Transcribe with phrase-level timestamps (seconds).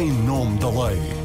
[0.00, 1.21] em nome da lei.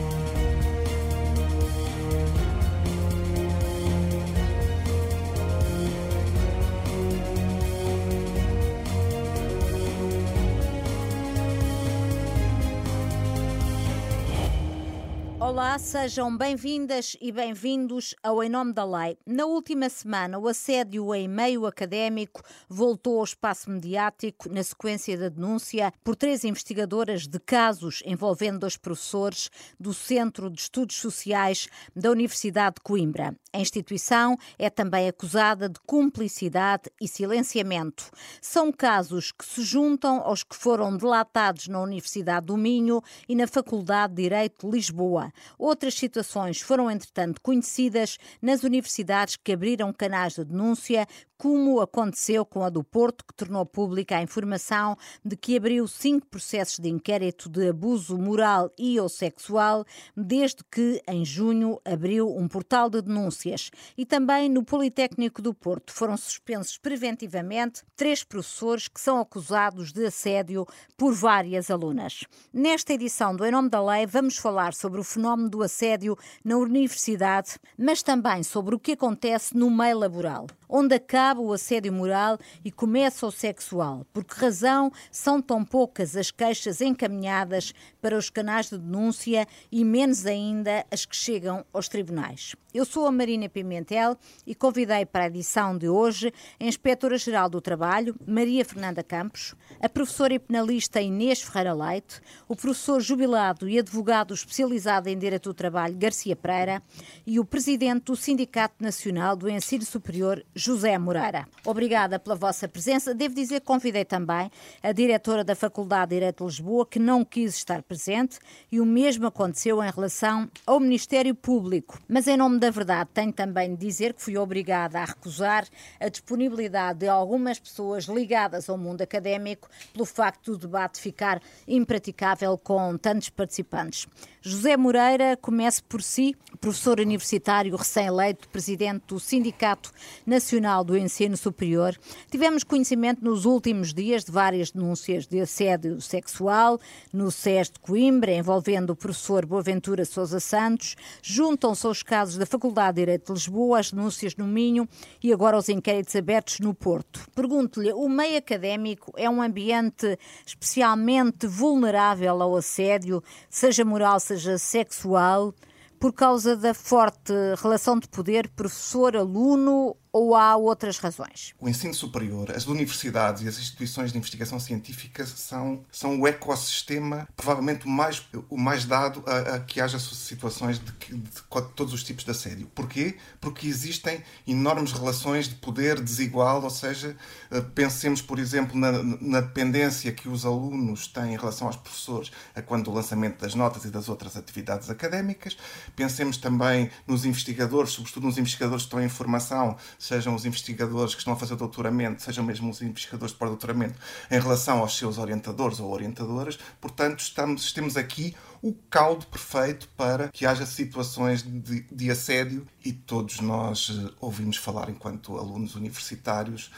[15.48, 19.18] Olá, sejam bem-vindas e bem-vindos ao Em Nome da Lei.
[19.26, 25.30] Na última semana, o assédio em meio académico voltou ao espaço mediático na sequência da
[25.30, 32.12] denúncia por três investigadoras de casos envolvendo dois professores do Centro de Estudos Sociais da
[32.12, 33.34] Universidade de Coimbra.
[33.54, 38.12] A instituição é também acusada de cumplicidade e silenciamento.
[38.42, 43.48] São casos que se juntam aos que foram delatados na Universidade do Minho e na
[43.48, 45.32] Faculdade de Direito de Lisboa.
[45.58, 52.64] Outras situações foram, entretanto, conhecidas nas universidades que abriram canais de denúncia, como aconteceu com
[52.64, 57.48] a do Porto, que tornou pública a informação de que abriu cinco processos de inquérito
[57.48, 63.70] de abuso moral e ou sexual, desde que, em junho, abriu um portal de denúncias.
[63.96, 70.08] E também no Politécnico do Porto foram suspensos preventivamente três professores que são acusados de
[70.08, 70.66] assédio
[70.98, 72.24] por várias alunas.
[72.52, 76.58] Nesta edição do Em Nome da Lei, vamos falar sobre o fenómeno do assédio na
[76.58, 80.96] universidade, mas também sobre o que acontece no meio laboral onde
[81.28, 84.06] acaba o assédio moral e começa o sexual.
[84.14, 89.84] Por que razão são tão poucas as queixas encaminhadas para os canais de denúncia e
[89.84, 92.56] menos ainda as que chegam aos tribunais?
[92.74, 97.60] Eu sou a Marina Pimentel e convidei para a edição de hoje a Inspetora-Geral do
[97.60, 103.80] Trabalho, Maria Fernanda Campos, a professora e penalista Inês Ferreira Leite, o professor jubilado e
[103.80, 106.82] advogado especializado em Direito do Trabalho, Garcia Pereira,
[107.26, 111.17] e o presidente do Sindicato Nacional do Ensino Superior, José Moreira.
[111.66, 113.14] Obrigada pela vossa presença.
[113.14, 114.52] Devo dizer que convidei também
[114.82, 118.40] a diretora da Faculdade de Direito de Lisboa, que não quis estar presente,
[118.72, 122.00] e o mesmo aconteceu em relação ao Ministério Público.
[122.08, 125.66] Mas, em nome da verdade, tenho também de dizer que fui obrigada a recusar
[126.00, 132.58] a disponibilidade de algumas pessoas ligadas ao mundo académico pelo facto do debate ficar impraticável
[132.58, 134.08] com tantos participantes.
[134.42, 139.92] José Moreira, comece por si, professor universitário recém-eleito, presidente do Sindicato
[140.26, 141.96] Nacional do Ensino Superior.
[142.30, 146.80] Tivemos conhecimento nos últimos dias de várias denúncias de assédio sexual
[147.14, 150.96] no SES de Coimbra, envolvendo o professor Boaventura Sousa Santos.
[151.22, 154.88] Juntam-se aos casos da Faculdade de Direito de Lisboa, as denúncias no Minho
[155.24, 157.22] e agora os inquéritos abertos no Porto.
[157.36, 165.54] Pergunto-lhe, o meio académico é um ambiente especialmente vulnerável ao assédio, seja moral, seja sexual,
[166.00, 171.54] por causa da forte relação de poder professor-aluno ou há outras razões?
[171.60, 177.28] O ensino superior, as universidades e as instituições de investigação científica são, são o ecossistema
[177.36, 181.42] provavelmente o mais, o mais dado a, a que haja situações de, de, de,
[181.76, 182.68] todos os tipos de assédio.
[182.74, 183.16] Porquê?
[183.40, 187.16] Porque existem enormes relações de poder desigual, ou seja,
[187.52, 188.92] eh, pensemos, por exemplo, na,
[189.22, 193.54] na dependência que os alunos têm em relação aos professores a quando do lançamento das
[193.54, 195.58] notas e das outras atividades académicas.
[195.96, 201.20] Pensemos também nos investigadores, sobretudo nos investigadores que estão em formação, sejam os investigadores que
[201.20, 203.96] estão a fazer doutoramento, sejam mesmo os investigadores de pós-doutoramento,
[204.32, 206.58] em relação aos seus orientadores ou orientadoras.
[206.80, 212.92] Portanto, estamos, temos aqui o caldo perfeito para que haja situações de, de assédio e
[212.92, 216.72] todos nós eh, ouvimos falar, enquanto alunos universitários,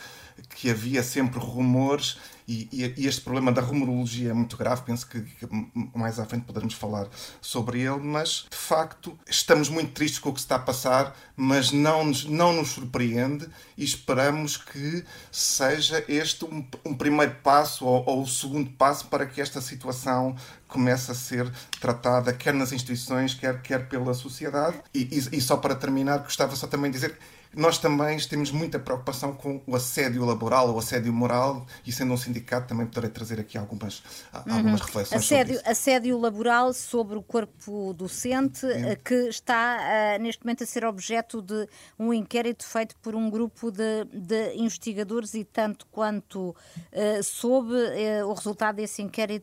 [0.49, 2.17] que havia sempre rumores
[2.51, 2.67] e,
[2.97, 5.47] e, este problema da rumorologia é muito grave, penso que, que,
[5.95, 7.07] mais à frente poderemos falar
[7.39, 11.71] sobre ele, mas de facto estamos muito tristes com o que está a passar, mas
[11.71, 18.03] não nos, não nos surpreende e esperamos que seja este um, um primeiro passo ou,
[18.07, 20.35] ou o segundo passo para que esta situação
[20.67, 24.79] comece a ser tratada quer nas instituições, quer, quer pela sociedade.
[24.91, 27.17] E, e, e só para terminar, gostava só também de dizer
[27.55, 32.17] nós também temos muita preocupação com o assédio laboral, o assédio moral, e sendo um
[32.17, 34.85] sindicato também poderei trazer aqui algumas, algumas uhum.
[34.85, 35.59] reflexões assédio.
[35.65, 38.95] Assédio laboral sobre o corpo docente, é.
[38.95, 43.71] que está uh, neste momento a ser objeto de um inquérito feito por um grupo
[43.71, 49.39] de, de investigadores e tanto quanto uh, soube, uh, o resultado desse inquérito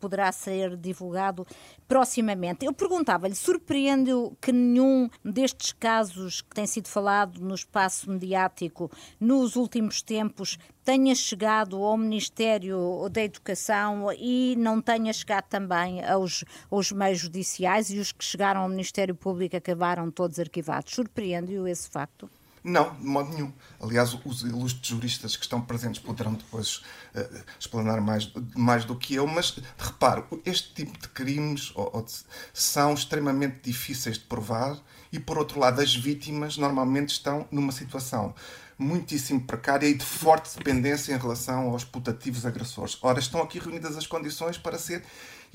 [0.00, 1.46] poderá ser divulgado
[1.86, 2.66] proximamente.
[2.66, 8.90] Eu perguntava-lhe, surpreende-o que nenhum destes casos que tem sido falado no espaço mediático
[9.20, 16.42] nos últimos tempos tenha chegado ao Ministério da Educação e não tenha chegado também aos,
[16.70, 20.94] aos meios judiciais e os que chegaram ao Ministério Público acabaram todos arquivados.
[20.94, 22.30] Surpreende-o esse facto?
[22.68, 23.52] Não, de modo nenhum.
[23.80, 26.82] Aliás, os ilustres juristas que estão presentes poderão depois
[27.14, 32.02] uh, explanar mais, mais do que eu, mas repare, este tipo de crimes ou, ou
[32.02, 32.12] de,
[32.52, 34.76] são extremamente difíceis de provar
[35.12, 38.34] e, por outro lado, as vítimas normalmente estão numa situação
[38.76, 42.98] muitíssimo precária e de forte dependência em relação aos putativos agressores.
[43.00, 45.04] Ora, estão aqui reunidas as condições para ser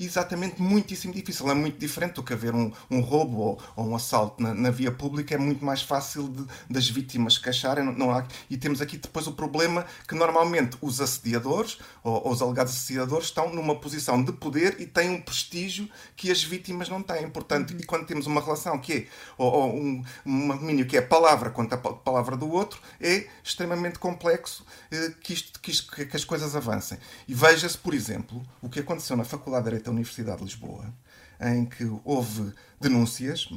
[0.04, 1.50] exatamente muitíssimo difícil.
[1.50, 4.70] É muito diferente do que haver um, um roubo ou, ou, um assalto na, na,
[4.70, 5.34] via pública.
[5.34, 7.84] É muito mais fácil de, das vítimas queixarem.
[7.84, 12.32] Não, não há, e temos aqui depois o problema que normalmente os assediadores ou, ou,
[12.32, 16.88] os alegados assediadores estão numa posição de poder e têm um prestígio que as vítimas
[16.88, 17.28] não têm.
[17.30, 19.06] Portanto, e quando temos uma relação que é,
[19.36, 23.98] ou, ou um, um domínio que é palavra contra a palavra do outro, é extremamente
[23.98, 26.98] complexo eh, que, isto, que, isto, que as coisas avancem.
[27.26, 30.92] E veja-se, por exemplo, o que aconteceu na Faculdade de Direito Universidade de Lisboa,
[31.40, 33.48] em que houve denúncias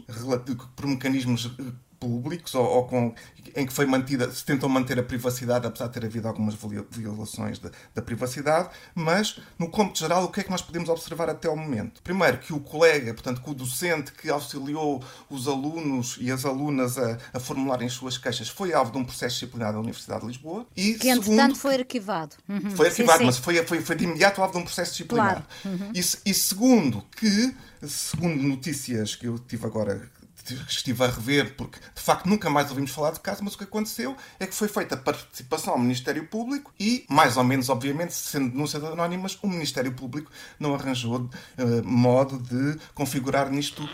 [0.76, 1.52] por mecanismos
[2.00, 3.14] públicos ou, ou, com,
[3.56, 6.56] em que foi mantida, se tentou manter a privacidade, apesar de ter havido algumas
[6.90, 11.30] violações da, da privacidade, mas no cômputo geral, o que é que nós podemos observar
[11.30, 12.02] até o momento?
[12.02, 16.98] Primeiro, que o colega, portanto, que o docente que auxiliou os alunos e as alunas
[16.98, 20.28] a, a formularem as suas queixas foi alvo de um processo disciplinar da Universidade de
[20.28, 20.66] Lisboa.
[20.76, 22.36] E, que, entretanto, foi arquivado.
[22.48, 22.72] Uhum.
[22.72, 23.26] Foi arquivado, sim, sim.
[23.26, 25.46] mas foi, foi, foi de imediato alvo de um processo disciplinar.
[25.62, 25.78] Claro.
[25.80, 25.92] Uhum.
[25.94, 27.56] E, e segundo, que,
[27.88, 30.10] segundo notícias que eu tive agora
[30.68, 33.64] estive a rever, porque de facto nunca mais ouvimos falar do caso, mas o que
[33.64, 38.52] aconteceu é que foi feita participação ao Ministério Público e, mais ou menos, obviamente, sendo
[38.52, 41.30] denúncias anónimas, o Ministério Público não arranjou uh,
[41.84, 43.88] modo de configurar nisto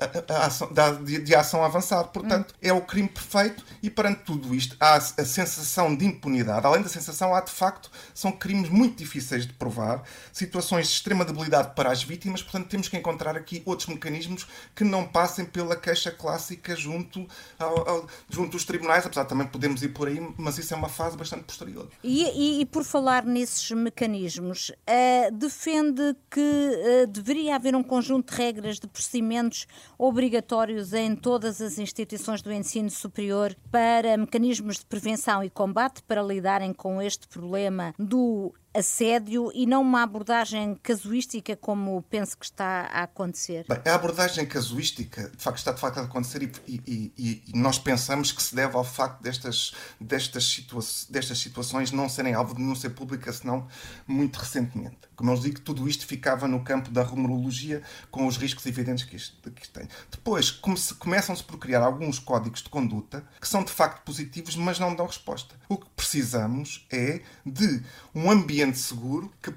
[0.00, 0.70] a, a ação,
[1.04, 2.08] de, de, ação avançada.
[2.08, 2.58] Portanto, hum.
[2.60, 6.66] é o crime perfeito e, perante tudo isto, há a sensação de impunidade.
[6.66, 10.02] Além da sensação, há de facto, são crimes muito difíceis de provar,
[10.32, 14.84] situações de extrema debilidade para as vítimas, portanto, temos que encontrar aqui outros mecanismos que
[14.84, 17.24] não passem pela queixa clássica junto,
[17.56, 20.76] ao, ao, junto dos tribunais, apesar de também podemos ir por aí, mas isso é
[20.76, 21.88] uma fase bastante posterior.
[22.02, 28.32] E, e, e por falar nesses mecanismos, uh, defende que uh, deveria haver um conjunto
[28.32, 34.86] de regras, de procedimentos obrigatórios em todas as instituições do ensino superior para mecanismos de
[34.86, 41.56] prevenção e combate para lidarem com este problema do assédio e não uma abordagem casuística
[41.56, 43.64] como penso que está a acontecer?
[43.68, 47.58] Bem, a abordagem casuística de facto, está de facto a acontecer e, e, e, e
[47.58, 52.54] nós pensamos que se deve ao facto destas, destas, situa destas situações não serem alvo
[52.54, 53.66] de denúncia pública senão
[54.06, 55.05] muito recentemente.
[55.16, 59.16] Como eu digo, tudo isto ficava no campo da rumorologia com os riscos evidentes que
[59.16, 59.88] isto, que isto tem.
[60.10, 64.78] Depois come começam-se por criar alguns códigos de conduta que são de facto positivos, mas
[64.78, 65.54] não dão resposta.
[65.68, 67.82] O que precisamos é de
[68.14, 69.52] um ambiente seguro, que,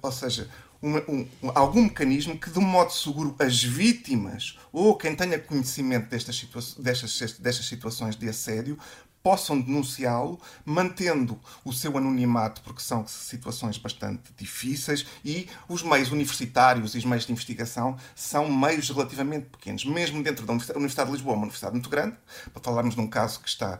[0.00, 0.48] ou seja,
[0.82, 6.08] um, um, algum mecanismo que, de um modo seguro, as vítimas ou quem tenha conhecimento
[6.08, 8.78] destas, situa destas, destas situações de assédio
[9.22, 16.94] possam denunciá-lo, mantendo o seu anonimato, porque são situações bastante difíceis, e os meios universitários
[16.94, 19.84] e os meios de investigação são meios relativamente pequenos.
[19.84, 22.16] Mesmo dentro da Universidade de Lisboa, uma universidade muito grande,
[22.52, 23.78] para falarmos de um caso que, está,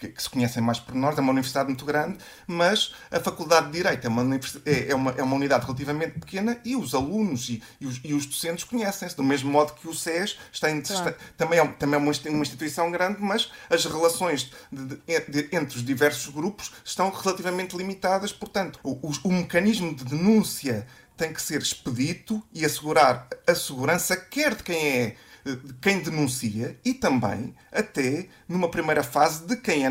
[0.00, 3.72] que, se conhecem mais por nós, é uma universidade muito grande, mas a Faculdade de
[3.72, 7.62] Direito é uma, é, é uma, é uma unidade relativamente pequena e os alunos e,
[7.80, 11.08] e, os, e os, docentes conhecem-se, do mesmo modo que o SES está, em, claro.
[11.08, 14.96] está também, é, também é uma instituição grande, mas as relações de,
[15.28, 18.32] de, entre os diversos grupos estão relativamente limitadas.
[18.32, 20.86] Portanto, o, o, o mecanismo de denúncia
[21.16, 26.78] tem que ser expedito e assegurar a segurança, quer de quem é de quem denuncia
[26.84, 29.90] e também até numa primeira fase de quem é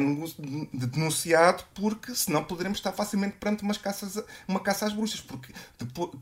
[0.73, 5.53] denunciado, porque senão poderemos estar facilmente perante umas caças, uma caça às bruxas, porque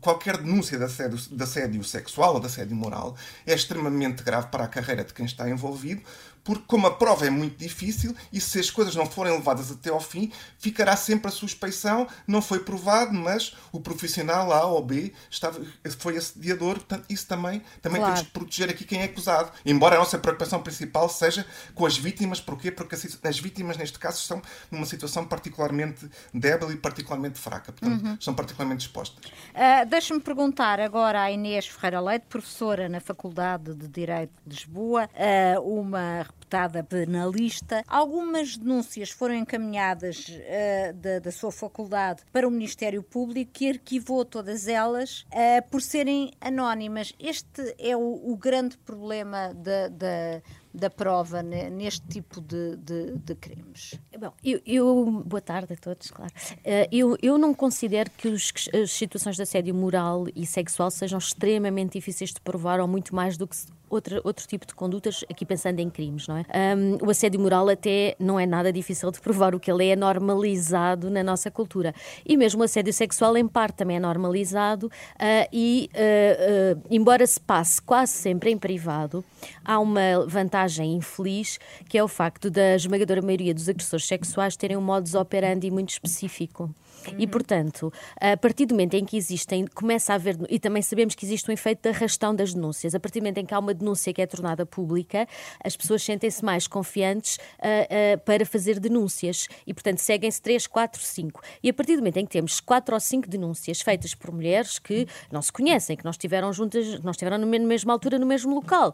[0.00, 4.64] qualquer denúncia de assédio, de assédio sexual ou de assédio moral é extremamente grave para
[4.64, 6.02] a carreira de quem está envolvido,
[6.44, 9.90] porque como a prova é muito difícil e se as coisas não forem levadas até
[9.90, 15.12] ao fim, ficará sempre a suspeição, não foi provado, mas o profissional A ou B
[15.30, 15.60] estava,
[15.98, 18.14] foi assediador, portanto isso também, também claro.
[18.14, 19.52] temos que proteger aqui quem é acusado.
[19.64, 22.70] Embora a nossa preocupação principal seja com as vítimas, porquê?
[22.70, 28.16] Porque as vítimas neste caso estão numa situação particularmente débil e particularmente fraca, portanto uhum.
[28.20, 29.24] são particularmente expostas.
[29.26, 35.08] Uh, Deixa-me perguntar agora à Inês Ferreira Leite, professora na Faculdade de Direito de Lisboa,
[35.14, 37.84] uh, uma reputada penalista.
[37.86, 44.24] Algumas denúncias foram encaminhadas uh, da, da, sua faculdade para o Ministério Público, que arquivou
[44.24, 47.12] todas elas uh, por serem anónimas.
[47.18, 53.34] Este é o, o grande problema da, da da prova neste tipo de, de, de
[53.34, 53.98] crimes?
[54.18, 56.32] Bom, eu, eu, boa tarde a todos, claro.
[56.64, 61.18] Eh, eu, eu não considero que os, as situações de assédio moral e sexual sejam
[61.18, 63.56] extremamente difíceis de provar ou muito mais do que
[63.90, 66.44] outro, outro tipo de condutas, aqui pensando em crimes, não é?
[66.76, 69.96] Um, o assédio moral até não é nada difícil de provar, o que ele é
[69.96, 71.94] normalizado na nossa cultura.
[72.24, 77.26] E mesmo o assédio sexual, em parte, também é normalizado uh, e, uh, uh, embora
[77.26, 79.24] se passe quase sempre em privado,
[79.64, 84.76] há uma vantagem infeliz, que é o facto da esmagadora maioria dos agressores sexuais terem
[84.76, 86.72] um modus operandi muito específico.
[87.18, 91.14] E, portanto, a partir do momento em que existem, começa a haver, e também sabemos
[91.14, 93.58] que existe um efeito de arrastão das denúncias, a partir do momento em que há
[93.58, 95.26] uma denúncia que é tornada pública,
[95.64, 101.00] as pessoas sentem-se mais confiantes uh, uh, para fazer denúncias e, portanto, seguem-se 3, 4,
[101.00, 101.40] 5.
[101.62, 104.78] E a partir do momento em que temos 4 ou 5 denúncias feitas por mulheres
[104.78, 108.54] que não se conhecem, que não estiveram juntas, não estiveram na mesma altura, no mesmo
[108.54, 108.92] local, uh,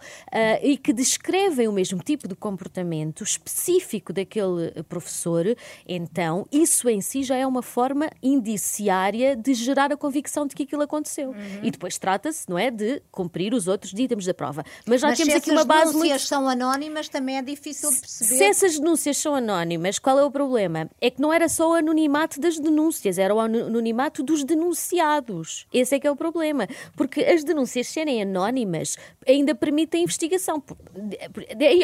[0.63, 5.45] e que descrevem o mesmo tipo de comportamento específico daquele professor,
[5.87, 10.55] então isso em si já é uma forma forma indiciária de gerar a convicção de
[10.55, 11.31] que aquilo aconteceu.
[11.31, 11.61] Uhum.
[11.63, 14.63] E depois trata-se, não é, de cumprir os outros itens da prova.
[14.85, 15.95] Mas já Mas temos aqui uma base muito...
[15.95, 18.37] se denúncias são anónimas, também é difícil de perceber.
[18.37, 20.91] Se essas denúncias são anónimas, qual é o problema?
[21.01, 25.67] É que não era só o anonimato das denúncias, era o anonimato dos denunciados.
[25.73, 26.69] Esse é que é o problema.
[26.97, 30.63] Porque as denúncias serem anónimas ainda permitem a investigação.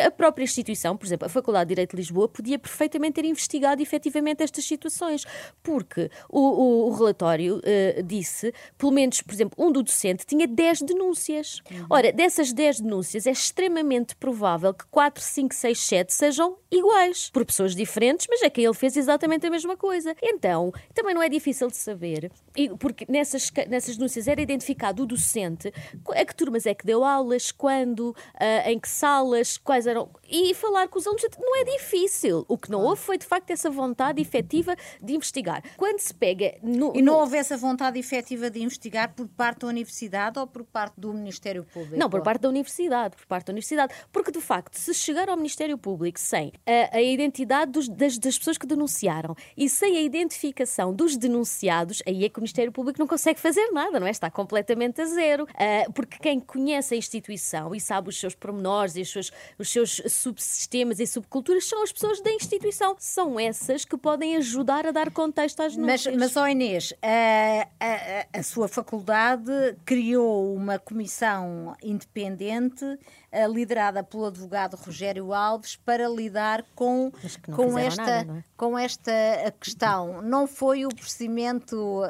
[0.04, 3.80] A própria instituição, por exemplo, a Faculdade de Direito de Lisboa, podia perfeitamente ter investigado
[3.80, 5.24] efetivamente estas situações.
[5.62, 10.46] Porque o, o, o relatório uh, disse, pelo menos, por exemplo, um do docente tinha
[10.46, 11.60] 10 denúncias.
[11.70, 11.86] Uhum.
[11.90, 17.44] Ora, dessas 10 denúncias, é extremamente provável que 4, 5, 6, 7 sejam iguais, por
[17.44, 20.14] pessoas diferentes, mas é que ele fez exatamente a mesma coisa.
[20.22, 22.30] Então, também não é difícil de saber,
[22.78, 25.72] porque nessas, nessas denúncias era identificado o docente,
[26.10, 30.10] a que turmas é que deu aulas, quando, uh, em que salas, quais eram.
[30.28, 32.44] E falar com os alunos não é difícil.
[32.48, 35.62] O que não houve foi, de facto, essa vontade efetiva de investigar.
[35.76, 36.54] Quando se pega.
[36.62, 37.18] No, e não no...
[37.20, 41.64] houve essa vontade efetiva de investigar por parte da universidade ou por parte do Ministério
[41.64, 41.96] Público?
[41.96, 43.16] Não, por parte da universidade.
[43.16, 43.94] Por parte da universidade.
[44.10, 48.38] Porque, de facto, se chegar ao Ministério Público sem a, a identidade dos, das, das,
[48.38, 53.06] pessoas que denunciaram e sem a identificação dos denunciados, aí é que Ministério Público não
[53.06, 54.10] consegue fazer nada, não é?
[54.10, 55.44] Está completamente a zero.
[55.44, 59.70] Uh, porque quem conhece a instituição e sabe os seus pormenores e os seus, os
[59.70, 62.96] seus subsistemas e subculturas são as pessoas da instituição.
[62.98, 66.14] São essas que podem ajudar a dar contexto às denúncias.
[66.14, 69.52] Mas, mas oh Inês, a, a, a sua faculdade
[69.84, 77.12] criou uma comissão independente uh, liderada pelo advogado Rogério Alves para lidar com,
[77.54, 78.44] com, esta, nada, é?
[78.56, 79.12] com esta
[79.60, 80.22] questão.
[80.22, 82.08] Não foi o procedimento uh,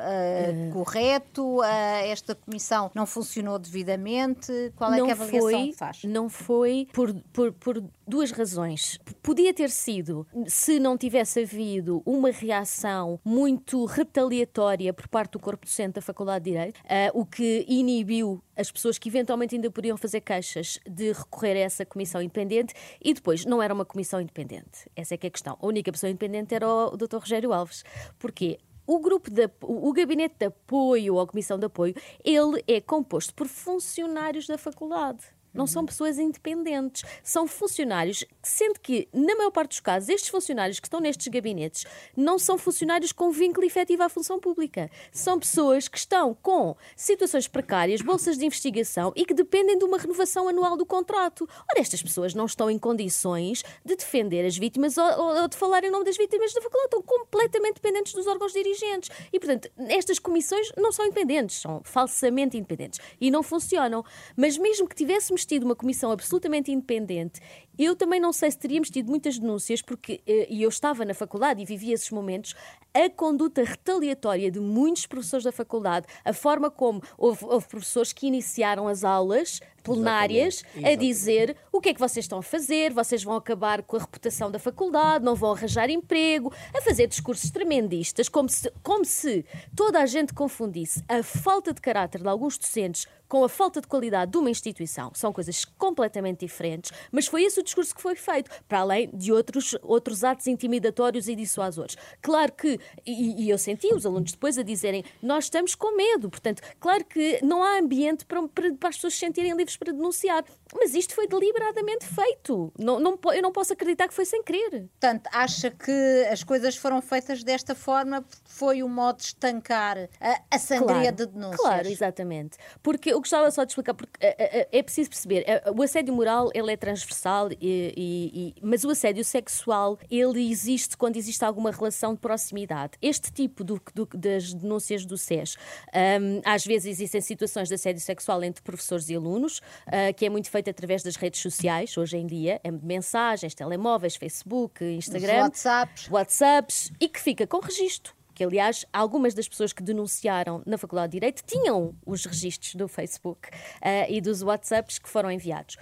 [0.72, 1.58] correto?
[1.58, 1.62] Uh,
[2.04, 4.72] esta comissão não funcionou devidamente?
[4.76, 6.04] Qual é não é a avaliação foi, que faz?
[6.04, 8.98] Não foi por, por, por duas razões.
[9.22, 15.64] Podia ter sido se não tivesse havido uma reação muito retaliatória por parte do corpo
[15.64, 16.80] docente da Faculdade de Direito,
[17.14, 21.86] o que inibiu as pessoas que eventualmente ainda poderiam fazer queixas de recorrer a essa
[21.86, 24.90] comissão independente e depois não era uma comissão independente.
[24.94, 25.56] Essa é que é a questão.
[25.60, 27.16] A única pessoa independente era o Dr.
[27.16, 27.84] Rogério Alves.
[28.18, 28.58] Porquê?
[28.86, 33.46] O grupo de, o gabinete de apoio ou comissão de apoio, ele é composto por
[33.46, 39.80] funcionários da faculdade não são pessoas independentes, são funcionários, sendo que, na maior parte dos
[39.80, 41.84] casos, estes funcionários que estão nestes gabinetes
[42.16, 44.90] não são funcionários com vínculo efetivo à função pública.
[45.12, 49.98] São pessoas que estão com situações precárias, bolsas de investigação e que dependem de uma
[49.98, 51.48] renovação anual do contrato.
[51.70, 55.84] Ora, estas pessoas não estão em condições de defender as vítimas ou, ou de falar
[55.84, 59.10] em nome das vítimas da faculdade, estão completamente dependentes dos órgãos dirigentes.
[59.32, 64.04] E, portanto, estas comissões não são independentes, são falsamente independentes e não funcionam.
[64.36, 67.40] Mas mesmo que tivéssemos tivéssemos tido uma comissão absolutamente independente,
[67.78, 71.14] eu também não sei se teríamos tido muitas denúncias, porque eh, e eu estava na
[71.14, 72.54] faculdade e vivi esses momentos,
[72.94, 78.26] a conduta retaliatória de muitos professores da faculdade, a forma como houve, houve professores que
[78.26, 80.92] iniciaram as aulas plenárias Exatamente.
[80.92, 84.00] A dizer o que é que vocês estão a fazer, vocês vão acabar com a
[84.00, 89.44] reputação da faculdade, não vão arranjar emprego, a fazer discursos tremendistas, como se, como se
[89.74, 93.86] toda a gente confundisse a falta de caráter de alguns docentes com a falta de
[93.86, 95.10] qualidade de uma instituição.
[95.14, 99.32] São coisas completamente diferentes, mas foi esse o discurso que foi feito, para além de
[99.32, 101.96] outros, outros atos intimidatórios e dissuasores.
[102.20, 106.28] Claro que, e, e eu senti os alunos depois a dizerem, nós estamos com medo,
[106.28, 109.92] portanto, claro que não há ambiente para, para, para as pessoas se sentirem livres para
[109.92, 112.72] denunciar, mas isto foi deliberadamente feito.
[112.78, 114.88] Não, não, eu não posso acreditar que foi sem querer.
[115.00, 120.40] Portanto, acha que as coisas foram feitas desta forma foi o modo de estancar a,
[120.50, 121.60] a sangria claro, de denúncias?
[121.60, 122.58] Claro, exatamente.
[122.82, 126.72] Porque gostava só de explicar, porque é, é, é preciso perceber, o assédio moral ele
[126.72, 132.14] é transversal, e, e, e, mas o assédio sexual ele existe quando existe alguma relação
[132.14, 132.92] de proximidade.
[133.00, 135.56] Este tipo do, do, das denúncias do SES,
[135.94, 140.30] um, às vezes existem situações de assédio sexual entre professores e alunos, uh, que é
[140.30, 146.08] muito feito através das redes sociais, hoje em dia, é mensagens, telemóveis, Facebook, Instagram, WhatsApps.
[146.10, 151.12] WhatsApps, e que fica com registro que aliás algumas das pessoas que denunciaram na Faculdade
[151.12, 155.76] de Direito tinham os registros do Facebook uh, e dos WhatsApps que foram enviados.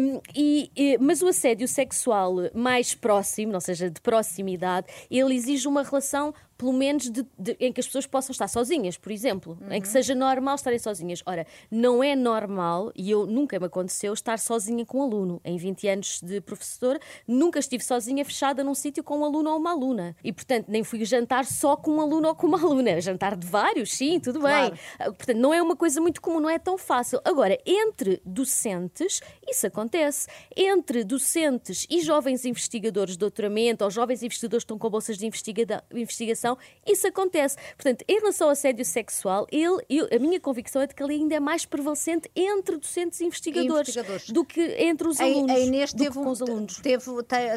[0.00, 5.68] Um, e, e, mas o assédio sexual mais próximo, ou seja, de proximidade, ele exige
[5.68, 9.58] uma relação pelo menos de, de, em que as pessoas possam estar sozinhas, por exemplo,
[9.60, 9.72] uhum.
[9.72, 9.92] em que uhum.
[9.92, 11.20] seja normal estarem sozinhas.
[11.26, 15.40] Ora, não é normal, e eu nunca me aconteceu, estar sozinha com um aluno.
[15.44, 19.56] Em 20 anos de professor, nunca estive sozinha, fechada num sítio com um aluno ou
[19.56, 20.14] uma aluna.
[20.22, 23.00] E, portanto, nem fui jantar só com um aluno ou com uma aluna.
[23.00, 24.70] Jantar de vários, sim, tudo claro.
[24.70, 24.80] bem.
[25.00, 27.20] Ah, portanto, não é uma coisa muito comum, não é tão fácil.
[27.24, 30.28] Agora, entre docentes, isso acontece.
[30.56, 35.26] Entre docentes e jovens investigadores de doutoramento ou jovens investigadores que estão com bolsas de
[35.26, 36.51] investigação,
[36.86, 37.56] isso acontece.
[37.76, 41.14] Portanto, em relação ao assédio sexual, ele, eu, a minha convicção é de que ele
[41.14, 41.92] ainda é mais prevalente
[42.34, 44.30] entre docentes e investigadores, investigadores.
[44.30, 45.50] do que entre os alunos.
[45.50, 46.76] A Inês teve, os alunos.
[46.78, 47.04] Teve,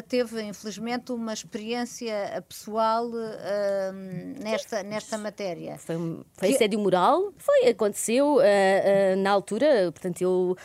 [0.08, 5.78] teve, infelizmente, uma experiência pessoal uh, nesta, nesta matéria.
[5.78, 5.96] Foi,
[6.34, 6.54] foi que...
[6.54, 7.32] assédio moral?
[7.38, 10.56] Foi, aconteceu uh, uh, na altura, portanto, eu,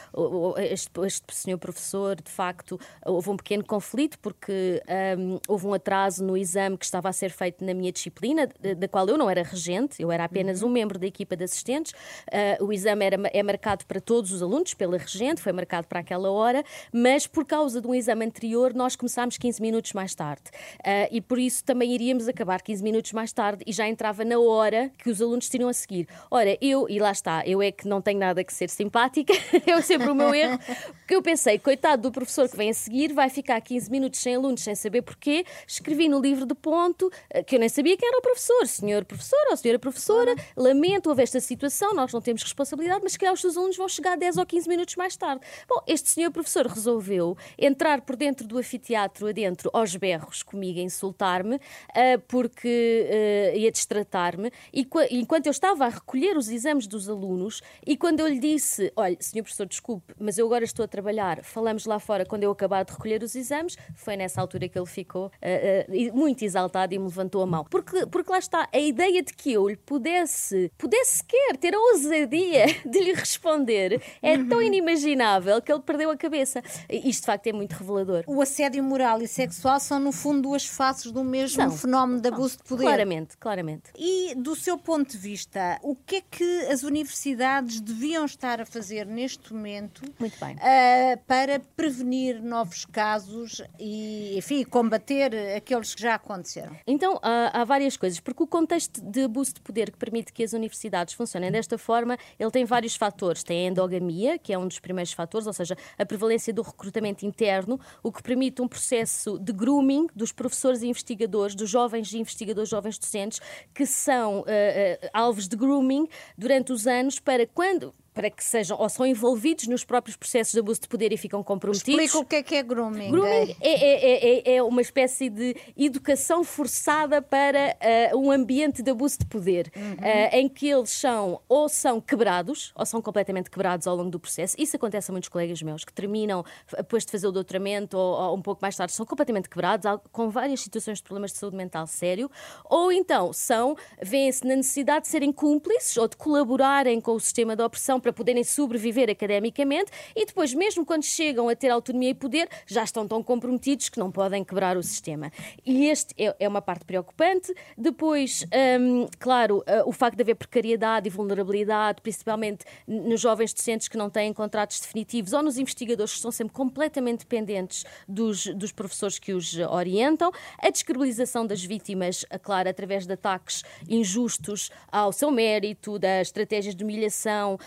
[0.58, 4.82] este, este senhor professor, de facto, houve um pequeno conflito porque
[5.18, 8.50] um, houve um atraso no exame que estava a ser feito na minha disciplina disciplina,
[8.78, 10.70] da qual eu não era regente, eu era apenas uhum.
[10.70, 11.94] um membro da equipa de assistentes.
[12.28, 16.02] Uh, o exame era, é marcado para todos os alunos, pela regente, foi marcado para
[16.02, 20.44] aquela hora, mas por causa de um exame anterior, nós começámos 15 minutos mais tarde.
[20.80, 24.40] Uh, e por isso também iríamos acabar 15 minutos mais tarde e já entrava na
[24.40, 26.08] hora que os alunos tinham a seguir.
[26.30, 29.34] Ora, eu, e lá está, eu é que não tenho nada que ser simpática,
[29.66, 30.60] eu sempre o meu erro,
[31.00, 34.36] porque eu pensei, coitado do professor que vem a seguir, vai ficar 15 minutos sem
[34.36, 35.46] alunos, sem saber porquê.
[35.68, 39.06] Escrevi no livro de ponto, ah, que eu nem sabia quem era o professor, senhor
[39.06, 43.40] professor ou senhora professora, lamento, houve esta situação, nós não temos responsabilidade, mas calhar os
[43.40, 45.46] seus alunos vão chegar 10 ou 15 minutos mais tarde.
[45.70, 50.82] Bom, este senhor professor resolveu entrar por dentro do anfiteatro adentro aos berros comigo a
[50.82, 57.08] insultar-me, uh, porque uh, ia destratar-me, e enquanto eu estava a recolher os exames dos
[57.08, 60.88] alunos, e quando eu lhe disse, olha, senhor professor, desculpe, mas eu agora estou a
[60.88, 64.80] trabalhar, falamos lá fora quando eu acabar de recolher os exames, foi nessa altura que
[64.80, 67.64] ele ficou uh, muito exaltado e me levantou a mão.
[67.70, 71.80] Porque porque lá está, a ideia de que eu lhe pudesse, pudesse sequer ter a
[71.80, 74.48] ousadia de lhe responder é uhum.
[74.48, 76.62] tão inimaginável que ele perdeu a cabeça.
[76.90, 78.24] Isto de facto é muito revelador.
[78.28, 82.58] O assédio moral e sexual são, no fundo, duas faces do mesmo fenómeno de abuso
[82.58, 82.84] de poder.
[82.84, 83.92] Claramente, claramente.
[83.98, 88.66] E do seu ponto de vista, o que é que as universidades deviam estar a
[88.66, 96.76] fazer neste momento uh, para prevenir novos casos e, enfim, combater aqueles que já aconteceram?
[96.86, 100.32] Então, há, há várias várias coisas, porque o contexto de abuso de poder que permite
[100.32, 103.44] que as universidades funcionem desta forma, ele tem vários fatores.
[103.44, 107.26] Tem a endogamia, que é um dos primeiros fatores, ou seja, a prevalência do recrutamento
[107.26, 112.70] interno, o que permite um processo de grooming dos professores e investigadores, dos jovens investigadores,
[112.70, 113.40] jovens docentes,
[113.74, 118.78] que são uh, uh, alvos de grooming durante os anos para quando para que sejam
[118.80, 121.90] ou são envolvidos nos próprios processos de abuso de poder e ficam comprometidos.
[121.90, 123.10] Explica o que é que é grooming.
[123.10, 127.76] Grooming é, é, é, é uma espécie de educação forçada para
[128.14, 129.94] uh, um ambiente de abuso de poder, uhum.
[129.94, 134.20] uh, em que eles são ou são quebrados ou são completamente quebrados ao longo do
[134.20, 134.56] processo.
[134.60, 136.46] Isso acontece a muitos colegas meus que terminam
[136.78, 140.30] depois de fazer o doutoramento ou, ou um pouco mais tarde são completamente quebrados, com
[140.30, 142.30] várias situações de problemas de saúde mental sério,
[142.66, 147.56] ou então são vêem-se na necessidade de serem cúmplices ou de colaborarem com o sistema
[147.56, 152.14] de opressão para poderem sobreviver academicamente e depois, mesmo quando chegam a ter autonomia e
[152.14, 155.32] poder, já estão tão comprometidos que não podem quebrar o sistema.
[155.66, 157.54] E este é, é uma parte preocupante.
[157.78, 158.46] Depois,
[158.80, 163.98] hum, claro, uh, o facto de haver precariedade e vulnerabilidade, principalmente nos jovens docentes que
[163.98, 169.20] não têm contratos definitivos ou nos investigadores que estão sempre completamente dependentes dos, dos professores
[169.20, 176.00] que os orientam, a descredibilização das vítimas, claro, através de ataques injustos ao seu mérito,
[176.00, 177.58] das estratégias de humilhação,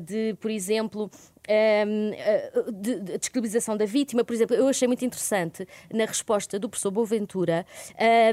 [0.00, 1.10] de, por exemplo,
[1.48, 6.68] um, de, de descredibilização da vítima, por exemplo, eu achei muito interessante na resposta do
[6.68, 7.66] professor Boaventura,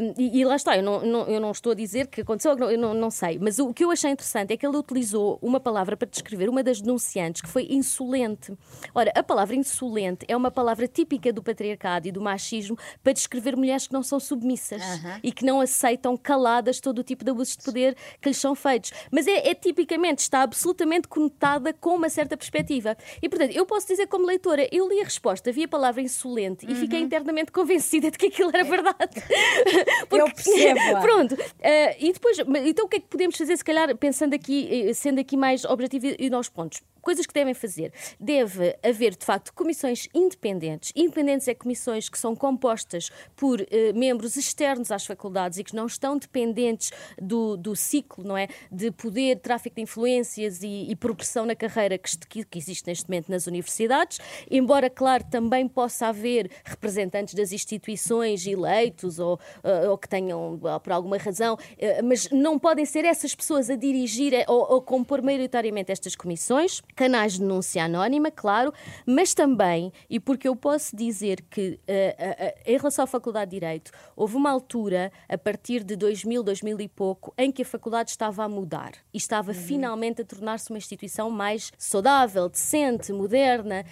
[0.01, 2.57] um, e, e, lá está, eu não, não, eu não estou a dizer que aconteceu,
[2.57, 5.59] eu não, não sei, mas o, que eu achei interessante é que ele utilizou uma
[5.59, 8.53] palavra para descrever uma das denunciantes que foi insolente.
[8.93, 13.55] Ora, a palavra insolente é uma palavra típica do patriarcado e do machismo para descrever
[13.55, 14.81] mulheres que não são submissas
[15.23, 18.55] e que não aceitam caladas todo o tipo de abusos de poder que lhes são
[18.55, 18.91] feitos.
[19.11, 22.95] Mas é, é tipicamente, está absolutamente conotada com uma certa perspectiva.
[23.21, 26.65] E, portanto, eu posso dizer como leitora, eu li a resposta, vi a palavra insolente
[26.65, 26.71] uhum.
[26.71, 27.05] e fiquei uhum.
[27.05, 29.21] internamente convencida de que aquilo era verdade.
[30.09, 31.01] Porque, eu percebo.
[31.01, 31.33] Pronto.
[31.33, 34.93] Uh, e depois, então o que é que podemos fazer, se calhar, pensando aqui, eh,
[34.93, 36.81] sendo aqui mais objetivo e, e nós pontos?
[37.01, 37.93] Coisas que devem fazer.
[38.19, 40.91] Deve haver, de facto, comissões independentes.
[40.95, 45.85] Independentes é comissões que são compostas por eh, membros externos às faculdades e que não
[45.85, 48.47] estão dependentes do, do ciclo, não é?
[48.71, 53.29] De poder, tráfico de influências e, e progressão na carreira que, que, existe neste momento
[53.29, 54.19] nas universidades.
[54.49, 60.91] Embora, claro, também possa haver representantes das instituições eleitos ou, eh, ou que tenham, por
[60.91, 65.91] alguma razão, eh, mas não podem ser essas pessoas a dirigir ou, ou compor maioritariamente
[65.91, 68.73] estas comissões, canais de denúncia anónima, claro,
[69.05, 73.59] mas também, e porque eu posso dizer que, uh, uh, em relação à Faculdade de
[73.59, 78.09] Direito, houve uma altura, a partir de 2000, 2000 e pouco, em que a faculdade
[78.09, 79.57] estava a mudar e estava uhum.
[79.57, 83.85] finalmente a tornar-se uma instituição mais saudável, decente, moderna.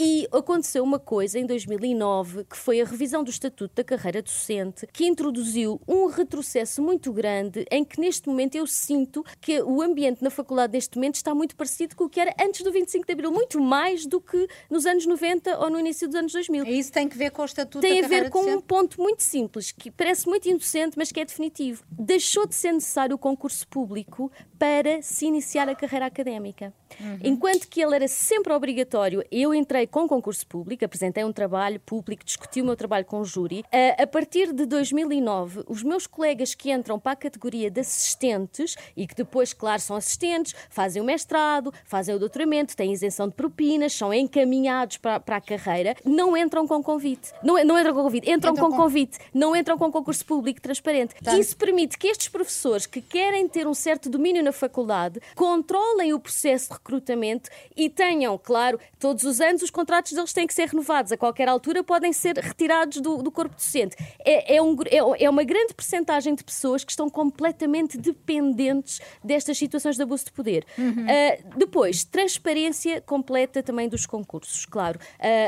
[0.00, 4.86] E aconteceu uma coisa em 2009, que foi a revisão do Estatuto da Carreira Docente,
[4.92, 10.22] que introduziu um retrocesso muito grande, em que neste momento eu sinto que o ambiente
[10.22, 13.12] na faculdade neste momento está muito parecido com o que era antes do 25 de
[13.12, 16.64] Abril, muito mais do que nos anos 90 ou no início dos anos 2000.
[16.64, 18.56] E isso tem que ver com o Estatuto tem da Carreira Tem a ver com
[18.56, 21.82] um ponto muito simples, que parece muito inocente, mas que é definitivo.
[21.90, 26.72] Deixou de ser necessário o concurso público para se iniciar a carreira académica.
[27.00, 27.18] Uhum.
[27.22, 32.24] Enquanto que ele era sempre obrigatório, eu entrei com concurso público, apresentei um trabalho público,
[32.24, 33.64] discuti o meu trabalho com o júri.
[33.72, 38.76] A, a partir de 2009, os meus colegas que entram para a categoria de assistentes
[38.96, 43.34] e que depois, claro, são assistentes, fazem o mestrado, fazem o doutoramento, têm isenção de
[43.34, 47.32] propinas, são encaminhados para, para a carreira, não entram com convite.
[47.42, 51.14] Não, não entram com convite, entram, com, com, convite, não entram com concurso público transparente.
[51.38, 56.20] Isso permite que estes professores que querem ter um certo domínio na faculdade controlem o
[56.20, 60.68] processo de recrutamento e tenham, claro, todos os anos os contratos deles têm que ser
[60.68, 61.12] renovados.
[61.12, 63.96] A qualquer altura podem ser retirados do, do corpo docente.
[64.24, 69.58] É, é, um, é, é uma grande percentagem de pessoas que estão completamente dependentes destas
[69.58, 70.64] situações de abuso de poder.
[70.76, 71.04] Uhum.
[71.04, 74.98] Uh, depois, transparência completa também dos concursos, claro.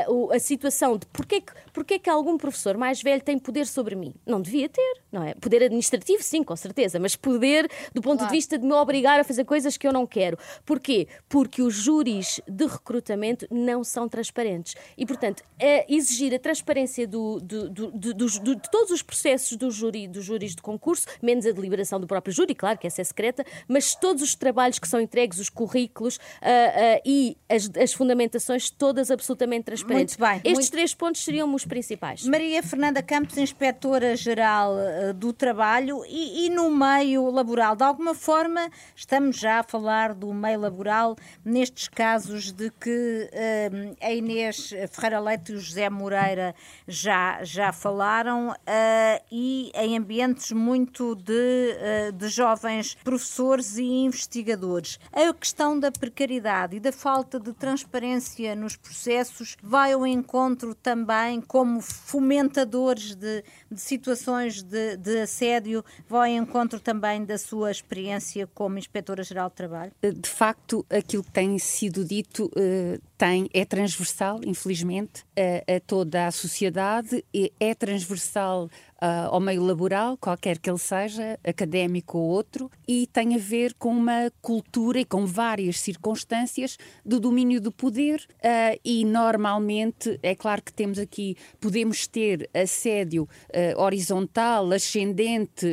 [0.07, 3.95] Uh, a situação de porquê que, porquê que algum professor mais velho tem poder sobre
[3.95, 4.13] mim?
[4.25, 5.33] Não devia ter, não é?
[5.35, 8.31] Poder administrativo, sim, com certeza, mas poder do ponto claro.
[8.31, 10.37] de vista de me obrigar a fazer coisas que eu não quero.
[10.65, 11.07] Porquê?
[11.31, 14.75] Porque os júris de recrutamento não são transparentes.
[14.97, 15.43] E, portanto,
[15.87, 20.61] exigir a transparência do, do, do, de todos os processos do júri, dos júris de
[20.61, 24.35] concurso, menos a deliberação do próprio júri, claro que essa é secreta, mas todos os
[24.35, 30.17] trabalhos que são entregues, os currículos uh, uh, e as, as, fundamentações, todas absolutamente transparentes.
[30.17, 30.37] Muito bem.
[30.43, 30.71] Estes muito...
[30.71, 32.25] três pontos seriam os principais.
[32.25, 38.69] Maria Fernanda Campos, inspetora-geral uh, do Trabalho e, e no meio laboral, de alguma forma,
[38.95, 45.19] estamos já a falar do meio laboral nestes casos de que uh, a Inês Ferreira
[45.19, 46.55] Leite e o José Moreira
[46.87, 54.99] já, já falaram uh, e em ambientes muito de, uh, de jovens professores e investigadores.
[55.11, 61.41] A questão da precariedade e da falta de transparência nos processos vai ao encontro também
[61.41, 68.47] como fomentadores de, de situações de, de assédio, vai ao encontro também da sua experiência
[68.53, 69.91] como inspetora-geral de trabalho?
[70.01, 76.25] De facto, aquilo que tem sido dito uh, tem, é transversal, infelizmente, a, a toda
[76.25, 77.23] a sociedade,
[77.59, 83.35] é transversal uh, ao meio laboral, qualquer que ele seja, académico ou outro, e tem
[83.35, 88.25] a ver com uma cultura e com várias circunstâncias do domínio do poder.
[88.37, 95.67] Uh, e normalmente, é claro que temos aqui, podemos ter assédio uh, horizontal, ascendente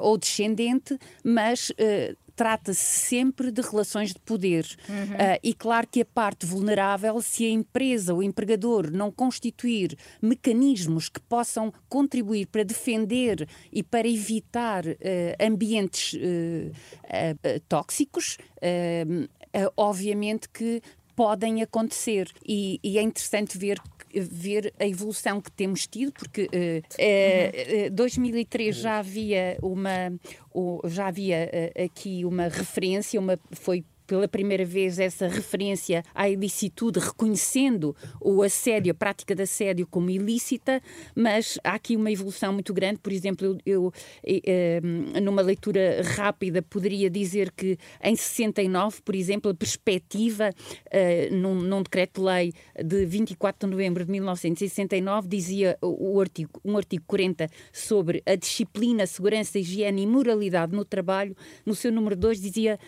[0.00, 1.72] ou descendente, mas
[2.38, 4.64] trata-se sempre de relações de poder.
[4.88, 4.94] Uhum.
[4.94, 9.98] Uh, e claro que a parte vulnerável, se a empresa ou o empregador não constituir
[10.22, 14.96] mecanismos que possam contribuir para defender e para evitar uh,
[15.40, 18.38] ambientes uh, tóxicos,
[19.76, 20.80] obviamente que
[21.18, 22.30] podem acontecer.
[22.46, 23.80] E, e, é interessante ver
[24.14, 30.12] ver a evolução que temos tido, porque uh, uh, 2003 já havia uma
[30.86, 36.98] já havia uh, aqui uma referência, uma foi pela primeira vez essa referência à ilicitude,
[36.98, 40.82] reconhecendo o assédio, a prática de assédio como ilícita,
[41.14, 42.98] mas há aqui uma evolução muito grande.
[43.00, 43.92] Por exemplo, eu, eu
[44.24, 44.80] eh,
[45.22, 51.82] numa leitura rápida poderia dizer que em 69, por exemplo, a perspectiva uh, num, num
[51.82, 58.34] decreto-lei de 24 de novembro de 1969 dizia o artigo, um artigo 40 sobre a
[58.34, 62.78] disciplina, segurança, higiene e moralidade no trabalho, no seu número 2 dizia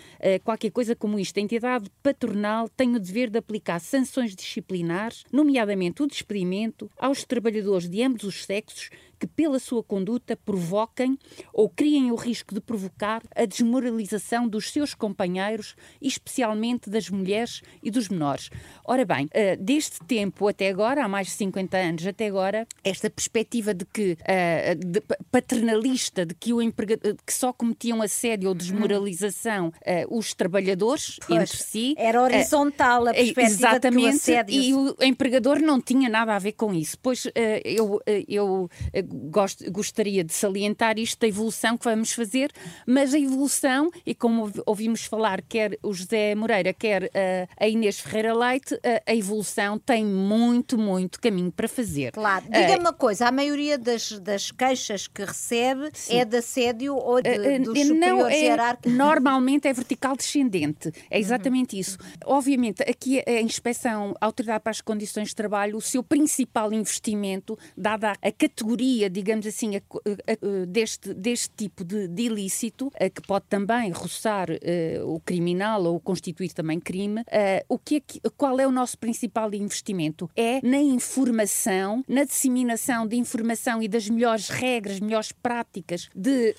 [0.45, 5.25] qualquer coisa como como isto, a entidade patronal tem o dever de aplicar sanções disciplinares,
[5.33, 8.90] nomeadamente o despedimento, aos trabalhadores de ambos os sexos
[9.21, 11.19] que, pela sua conduta, provoquem
[11.53, 17.91] ou criem o risco de provocar a desmoralização dos seus companheiros, especialmente das mulheres e
[17.91, 18.49] dos menores.
[18.83, 23.11] Ora bem, uh, deste tempo até agora, há mais de 50 anos até agora, esta
[23.11, 28.55] perspectiva de que uh, de paternalista de que o empregador que só cometiam assédio ou
[28.55, 29.73] desmoralização
[30.09, 34.63] os trabalhadores pois, entre si era horizontal a perspectiva exatamente, de que o assédio...
[34.63, 36.97] e o empregador não tinha nada a ver com isso.
[37.03, 37.27] Pois
[37.65, 38.71] eu, eu
[39.11, 42.51] gosto, gostaria de salientar isto da evolução que vamos fazer,
[42.87, 47.11] mas a evolução, e como ouvimos falar, quer o José Moreira, quer
[47.59, 52.12] a Inês Ferreira Leite, a evolução tem muito, muito caminho para fazer.
[52.12, 52.44] Claro.
[52.44, 56.18] Diga-me uma coisa, a maioria das, das queixas que recebe Sim.
[56.18, 58.92] é de assédio ou de, uh, dos não, é, hierárquicos?
[58.92, 61.81] Normalmente é vertical descendente, é exatamente uhum.
[61.81, 61.99] isso.
[62.25, 67.59] Obviamente, aqui a inspeção, a Autoridade para as Condições de Trabalho, o seu principal investimento,
[67.77, 73.47] dada a categoria, digamos assim, a, a, deste, deste tipo de, de ilícito, que pode
[73.49, 77.25] também roçar uh, o criminal ou constituir também crime, uh,
[77.69, 80.31] o que é, qual é o nosso principal investimento?
[80.37, 86.55] É na informação, na disseminação de informação e das melhores regras, melhores práticas de,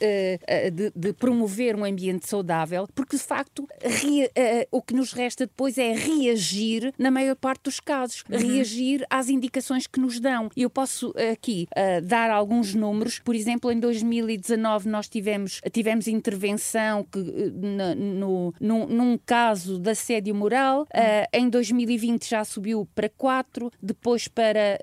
[0.72, 4.30] de, de promover um ambiente saudável, porque de facto re,
[4.72, 8.38] o que nos resta depois é reagir, na maior parte dos casos, uhum.
[8.38, 10.50] reagir às indicações que nos dão.
[10.56, 17.04] Eu posso aqui uh, dar alguns números, por exemplo, em 2019 nós tivemos, tivemos intervenção
[17.04, 21.26] que, no, num, num caso de assédio moral, uhum.
[21.34, 24.80] em 2020 já subiu para 4, depois para,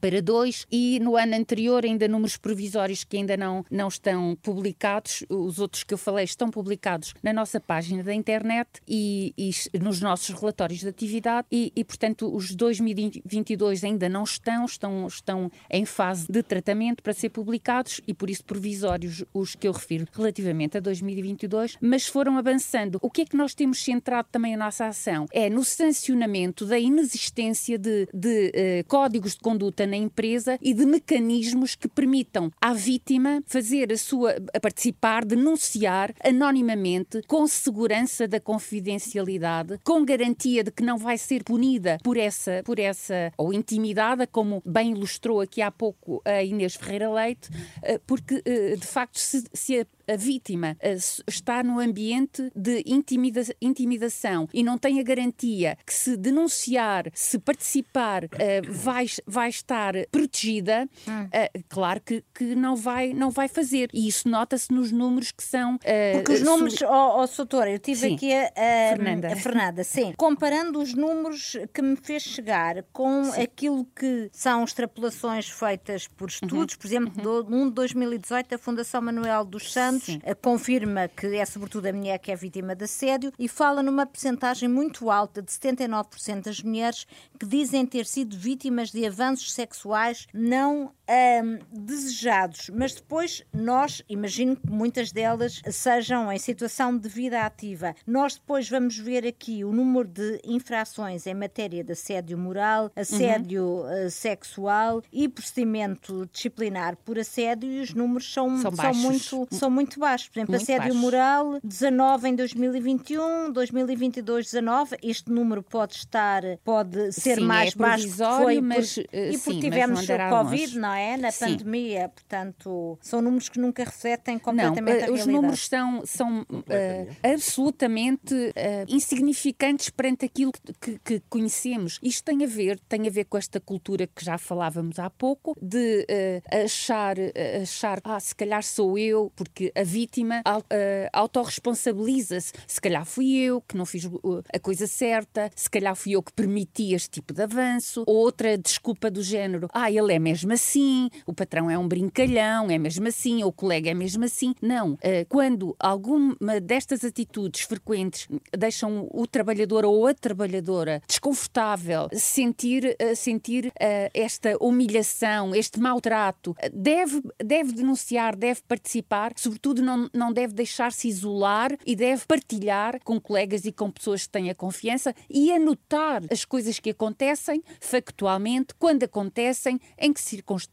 [0.00, 5.24] para 2 e no ano anterior ainda números provisórios que ainda não, não estão publicados.
[5.28, 10.00] Os outros que eu falei estão publicados na nossa página da internet e, e nos
[10.00, 15.84] nossos relatórios de atividade e, e, portanto, os 2022 ainda não estão, estão, estão em
[15.84, 16.71] fase de tratamento
[17.02, 22.06] para ser publicados e, por isso, provisórios os que eu refiro relativamente a 2022, mas
[22.06, 22.98] foram avançando.
[23.02, 25.26] O que é que nós temos centrado também a nossa ação?
[25.32, 30.86] É no sancionamento da inexistência de, de uh, códigos de conduta na empresa e de
[30.86, 38.40] mecanismos que permitam à vítima fazer a sua a participar, denunciar anonimamente, com segurança da
[38.40, 44.26] confidencialidade, com garantia de que não vai ser punida por essa, por essa ou intimidada,
[44.26, 47.48] como bem ilustrou aqui há pouco a Inês Ferreira Leite,
[47.82, 50.96] eh, porque eh, de facto se, se a vítima eh,
[51.26, 57.38] está no ambiente de intimida intimidação e não tem a garantia que se denunciar, se
[57.38, 58.28] participar, uh,
[58.70, 63.88] vai, vai estar protegida, uh, claro que, que não, vai, não vai fazer.
[63.92, 65.78] E isso nota-se nos números que são.
[66.14, 68.14] Porque os números, ó oh, oh, Soutora, eu tive sim.
[68.14, 69.32] aqui a, a, Fernanda.
[69.32, 70.12] a Fernanda, sim.
[70.16, 73.42] Comparando os números que me fez chegar com sim.
[73.42, 76.80] aquilo que são extrapolações feitas por estudos, uhum.
[76.80, 77.42] por exemplo, uhum.
[77.42, 80.20] do, um de 2018, a Fundação Manuel dos Santos Sim.
[80.24, 84.04] Eh, confirma que é sobretudo a mulher que é vítima de assédio e fala numa
[84.04, 87.06] percentagem muito alta de 79% das mulheres
[87.38, 92.70] que dizem ter sido vítimas de avanços sexuais não um, desejados.
[92.74, 97.94] Mas depois nós, imagino que muitas delas sejam em situação de vida ativa.
[98.06, 103.64] Nós depois vamos ver aqui o número de infrações em matéria de assédio moral, assédio
[103.64, 104.06] uhum.
[104.06, 109.70] uh, sexual e procedimento disciplinar por assédio e os números são, são, são muito, são
[109.70, 110.30] muito muito baixo.
[110.30, 114.96] Por exemplo, muito assédio moral, 19 em 2021, 2022, 19.
[115.02, 118.08] Este número pode estar, pode ser sim, mais é baixo.
[118.08, 121.01] Foi mas, por, e porque tivemos o Covid, não é?
[121.18, 121.46] Na sim.
[121.56, 122.08] pandemia.
[122.08, 125.20] Portanto, são números que nunca refletem completamente não, a realidade.
[125.20, 128.52] Os números são, são uh, absolutamente uh,
[128.88, 131.98] insignificantes perante aquilo que, que, conhecemos.
[132.02, 135.56] Isto tem a ver, tem a ver com esta cultura que já falávamos há pouco,
[135.60, 137.16] de uh, achar,
[137.62, 142.52] achar, ah, se calhar sou eu, porque a vítima uh, autorresponsabiliza-se.
[142.66, 144.08] Se calhar fui eu que não fiz
[144.52, 148.04] a coisa certa, se calhar fui eu que permiti este tipo de avanço.
[148.06, 150.81] Outra desculpa do género, ah, ele é mesmo assim,
[151.26, 154.54] o patrão é um brincalhão, é mesmo assim, ou o colega é mesmo assim.
[154.60, 154.94] Não.
[154.94, 163.14] Uh, quando alguma destas atitudes frequentes deixam o trabalhador ou a trabalhadora desconfortável, sentir, uh,
[163.14, 163.72] sentir uh,
[164.14, 171.76] esta humilhação, este maltrato, deve, deve denunciar, deve participar, sobretudo não, não deve deixar-se isolar
[171.86, 176.78] e deve partilhar com colegas e com pessoas que tenha confiança e anotar as coisas
[176.78, 180.71] que acontecem factualmente, quando acontecem, em que circunstâncias,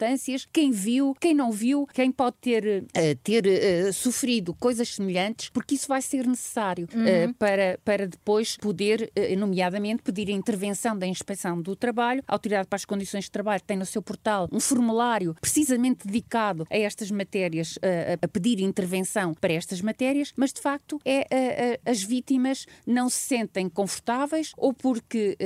[0.51, 5.75] quem viu, quem não viu, quem pode ter, uh, ter uh, sofrido coisas semelhantes, porque
[5.75, 7.33] isso vai ser necessário uhum.
[7.33, 12.23] para, para depois poder, nomeadamente, pedir a intervenção da Inspeção do Trabalho.
[12.27, 16.65] A Autoridade para as Condições de Trabalho tem no seu portal um formulário precisamente dedicado
[16.69, 22.01] a estas matérias, a, a pedir intervenção para estas matérias, mas de facto é as
[22.03, 25.38] vítimas não se sentem confortáveis ou porque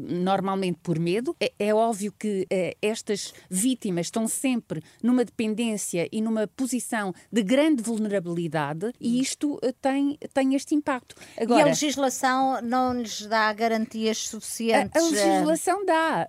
[0.00, 1.36] normalmente por medo.
[1.40, 2.46] É, é óbvio que
[2.82, 10.18] estas vítimas estão sempre numa dependência e numa posição de grande vulnerabilidade e isto tem,
[10.32, 11.14] tem este impacto.
[11.38, 15.02] Agora, e a legislação não lhes dá garantias suficientes?
[15.02, 16.28] A, a legislação dá.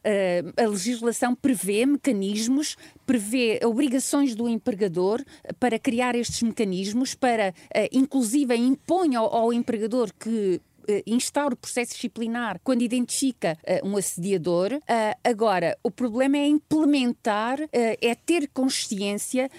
[0.58, 5.24] A, a legislação prevê mecanismos, prevê obrigações do empregador
[5.60, 7.54] para criar estes mecanismos, para,
[7.92, 10.62] inclusive, impõe ao, ao empregador que
[11.06, 14.73] instaura o processo disciplinar quando identifica uh, um assediador.
[14.73, 14.82] Uh,
[15.23, 19.50] agora, o problema é implementar, é ter consciência.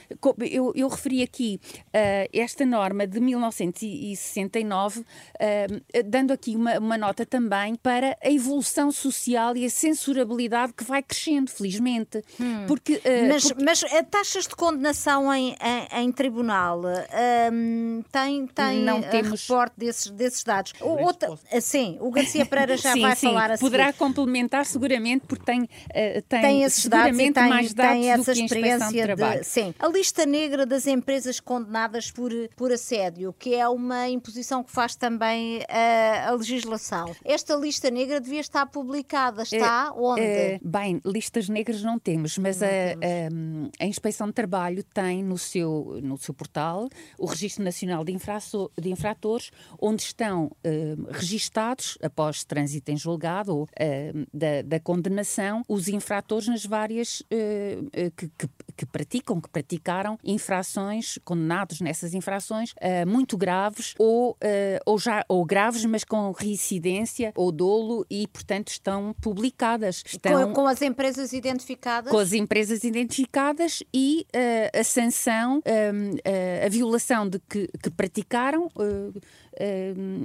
[0.51, 1.61] Eu, eu referi aqui
[2.33, 5.05] esta norma de 1969,
[6.07, 11.03] dando aqui uma, uma nota também para a evolução social e a censurabilidade que vai
[11.03, 12.23] crescendo, felizmente.
[12.41, 12.67] Hum.
[12.67, 13.65] Porque, mas, porque...
[13.65, 16.83] mas taxas de condenação em, em, em tribunal
[17.53, 19.43] um, tem, tem não temos...
[19.43, 20.73] reporte desses, desses dados.
[20.81, 21.61] Outro outra.
[21.61, 23.29] Sim, o Garcia Pereira já sim, vai sim.
[23.29, 23.65] falar assim.
[23.65, 25.69] Poderá complementar seguramente, porque tem, uh,
[26.29, 29.75] tem, tem esses dados e tem, mais dados tem essa experiência de, de, Sim.
[29.79, 34.95] A lista negra das empresas condenadas por, por assédio, que é uma imposição que faz
[34.95, 37.15] também uh, a legislação.
[37.25, 39.43] Esta lista negra devia estar publicada.
[39.43, 40.61] Está uh, onde?
[40.63, 43.71] bem, listas negras não temos, mas não a, temos.
[43.81, 48.13] A, a, Inspeção de Trabalho tem no seu, no seu portal o Registro Nacional de,
[48.13, 49.51] Infraço, de Infratores,
[49.81, 50.51] onde estão
[51.11, 58.11] registados, após trânsito em julgado ou uh, da, da, condenação, os infratores nas várias uh,
[58.17, 62.75] que, que, que, praticam, que praticaram infrações, condenados nessas infrações
[63.07, 64.37] muito graves ou,
[64.87, 70.03] ou, já, ou graves, mas com reincidência ou dolo e, portanto, estão publicadas.
[70.07, 72.11] Estão, com, com as empresas identificadas?
[72.11, 74.27] Com as empresas identificadas e
[74.73, 75.61] a sanção,
[76.65, 78.71] a violação de que, que praticaram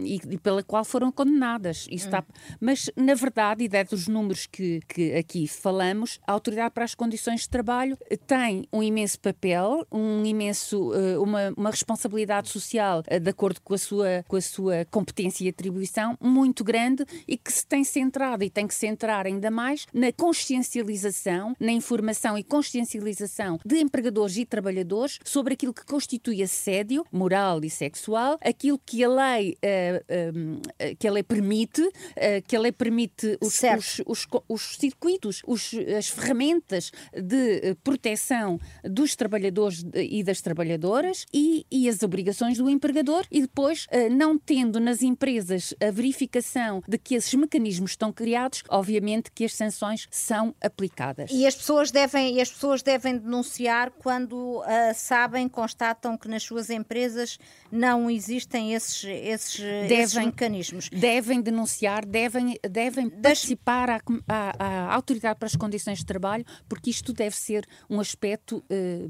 [0.04, 1.88] e, e, pela qual foram condenadas.
[1.92, 2.24] Isso está...
[2.60, 6.96] Mas, na verdade, e dados os números que, que aqui falamos, a Autoridade para as
[6.96, 13.20] Condições de Trabalho tem um imenso papel, um imenso, eh, uma, uma responsabilidade social eh,
[13.20, 17.52] de acordo com a, sua, com a sua competência e atribuição muito grande e que
[17.52, 23.60] se tem centrado e tem que centrar ainda mais na consciencialização, na informação e consciencialização
[23.66, 29.10] de empregadores e trabalhadores sobre aquilo que constitui assédio moral e sexual, aquilo que a
[29.10, 30.62] lei uh,
[31.00, 31.92] que a lei permite, uh,
[32.48, 39.16] que a lei permite os, os, os, os circuitos, os, as ferramentas de proteção dos
[39.16, 45.02] trabalhadores e das trabalhadoras e, e as obrigações do empregador e depois, não tendo nas
[45.02, 51.32] empresas a verificação de que esses mecanismos estão criados, obviamente que as sanções são aplicadas.
[51.32, 54.64] E as pessoas devem, as pessoas devem denunciar quando uh,
[54.96, 57.38] sabem, constatam que nas suas empresas
[57.72, 60.43] não existem esses esses, devem, esses mecanismos.
[60.90, 66.90] Devem denunciar, devem, devem participar à, à, à, Autoridade para as Condições de Trabalho, porque
[66.90, 69.08] isto deve ser um aspecto, eh,